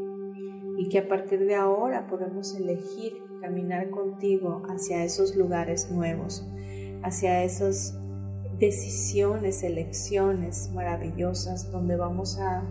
y 0.89 0.91
que 0.91 1.01
a 1.01 1.09
partir 1.09 1.45
de 1.45 1.55
ahora 1.55 2.07
podemos 2.07 2.55
elegir 2.55 3.23
caminar 3.43 3.91
contigo 3.91 4.63
hacia 4.71 5.05
esos 5.05 5.37
lugares 5.37 5.91
nuevos, 5.91 6.47
hacia 7.03 7.45
esas 7.45 7.99
decisiones, 8.59 9.63
elecciones 9.63 10.71
maravillosas 10.73 11.71
donde 11.71 11.97
vamos 11.97 12.39
a 12.39 12.63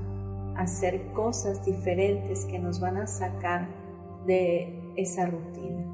hacer 0.56 1.12
cosas 1.14 1.64
diferentes 1.64 2.46
que 2.46 2.58
nos 2.58 2.80
van 2.80 2.98
a 2.98 3.06
sacar 3.06 3.68
de 4.26 4.74
esa 4.96 5.28
rutina. 5.28 5.86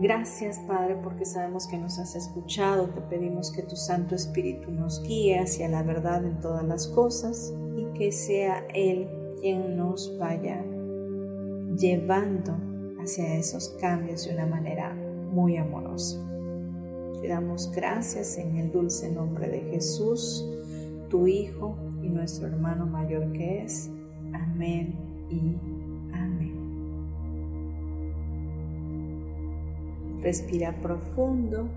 Gracias 0.00 0.60
Padre 0.60 0.96
porque 1.02 1.24
sabemos 1.24 1.66
que 1.66 1.76
nos 1.76 1.98
has 1.98 2.14
escuchado. 2.14 2.88
Te 2.90 3.00
pedimos 3.00 3.50
que 3.50 3.62
tu 3.62 3.74
Santo 3.74 4.14
Espíritu 4.14 4.70
nos 4.70 5.02
guíe 5.02 5.40
hacia 5.40 5.68
la 5.68 5.82
verdad 5.82 6.24
en 6.24 6.40
todas 6.40 6.64
las 6.64 6.86
cosas 6.86 7.52
y 7.76 7.84
que 7.98 8.12
sea 8.12 8.64
Él 8.72 9.21
quien 9.42 9.76
nos 9.76 10.16
vaya 10.18 10.64
llevando 11.76 12.56
hacia 13.00 13.34
esos 13.34 13.70
cambios 13.80 14.24
de 14.24 14.34
una 14.34 14.46
manera 14.46 14.94
muy 14.94 15.56
amorosa. 15.56 16.24
Te 17.20 17.26
damos 17.26 17.72
gracias 17.72 18.38
en 18.38 18.56
el 18.56 18.70
dulce 18.70 19.10
nombre 19.10 19.48
de 19.48 19.60
Jesús, 19.62 20.48
tu 21.08 21.26
Hijo 21.26 21.76
y 22.02 22.08
nuestro 22.08 22.46
hermano 22.46 22.86
mayor 22.86 23.32
que 23.32 23.64
es. 23.64 23.90
Amén 24.32 24.94
y 25.28 25.56
amén. 26.14 26.52
Respira 30.22 30.80
profundo 30.80 31.68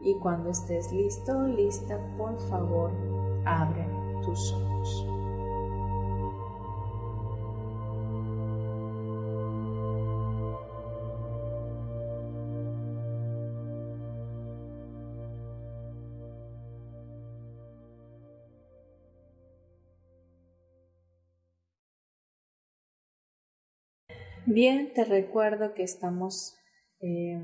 y 0.00 0.14
cuando 0.18 0.50
estés 0.50 0.92
listo, 0.92 1.46
lista, 1.46 1.96
por 2.18 2.36
favor, 2.48 2.90
abre 3.44 3.86
tus 4.24 4.52
ojos. 4.52 5.15
Bien, 24.48 24.92
te 24.92 25.04
recuerdo 25.04 25.74
que 25.74 25.82
estamos 25.82 26.56
eh, 27.00 27.42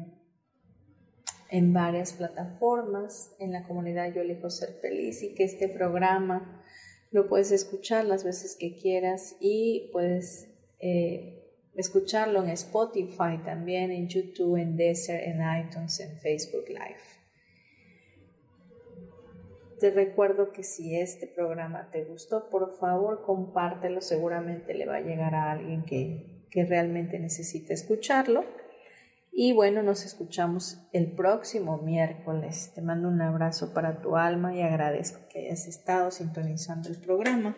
en 1.51 1.73
varias 1.73 2.13
plataformas 2.13 3.35
en 3.41 3.51
la 3.51 3.65
comunidad 3.65 4.15
Yo 4.15 4.21
elijo 4.21 4.51
ser 4.51 4.75
feliz 4.81 5.21
y 5.25 5.35
que 5.35 5.43
este 5.43 5.69
programa 5.69 6.63
lo 7.11 7.29
puedes 7.29 7.51
escuchar 7.51 8.05
las 8.05 8.23
veces 8.23 8.57
que 8.57 8.77
quieras 8.77 9.37
y 9.41 9.91
puedes 9.93 10.49
eh, 10.79 11.43
escucharlo 11.75 12.41
en 12.45 12.51
Spotify 12.51 13.43
también, 13.45 13.91
en 13.91 14.07
YouTube, 14.07 14.55
en 14.57 14.77
Desert, 14.77 15.25
en 15.25 15.41
iTunes, 15.67 15.99
en 15.99 16.17
Facebook 16.19 16.69
Live. 16.69 17.03
Te 19.81 19.91
recuerdo 19.91 20.53
que 20.53 20.63
si 20.63 20.97
este 20.97 21.27
programa 21.27 21.91
te 21.91 22.05
gustó, 22.05 22.49
por 22.49 22.79
favor 22.79 23.25
compártelo, 23.27 24.01
seguramente 24.01 24.73
le 24.73 24.87
va 24.87 24.99
a 24.99 25.01
llegar 25.01 25.35
a 25.35 25.51
alguien 25.51 25.85
que 25.85 26.42
que 26.53 26.65
realmente 26.65 27.19
necesita 27.19 27.73
escucharlo. 27.73 28.45
Y 29.33 29.55
bueno, 29.55 29.83
nos 29.83 30.05
escuchamos 30.05 30.87
el 30.93 31.11
próximo 31.13 31.79
miércoles. 31.79 32.71
Te 32.75 32.83
mando 32.83 33.09
un 33.09 33.23
abrazo 33.23 33.73
para 33.73 34.03
tu 34.03 34.17
alma 34.17 34.55
y 34.55 34.61
agradezco 34.61 35.27
que 35.31 35.47
hayas 35.47 35.67
estado 35.67 36.11
sintonizando 36.11 36.91
el 36.91 37.01
programa. 37.01 37.57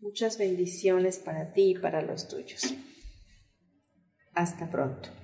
Muchas 0.00 0.36
bendiciones 0.36 1.18
para 1.18 1.54
ti 1.54 1.70
y 1.70 1.78
para 1.78 2.02
los 2.02 2.28
tuyos. 2.28 2.74
Hasta 4.34 4.68
pronto. 4.70 5.23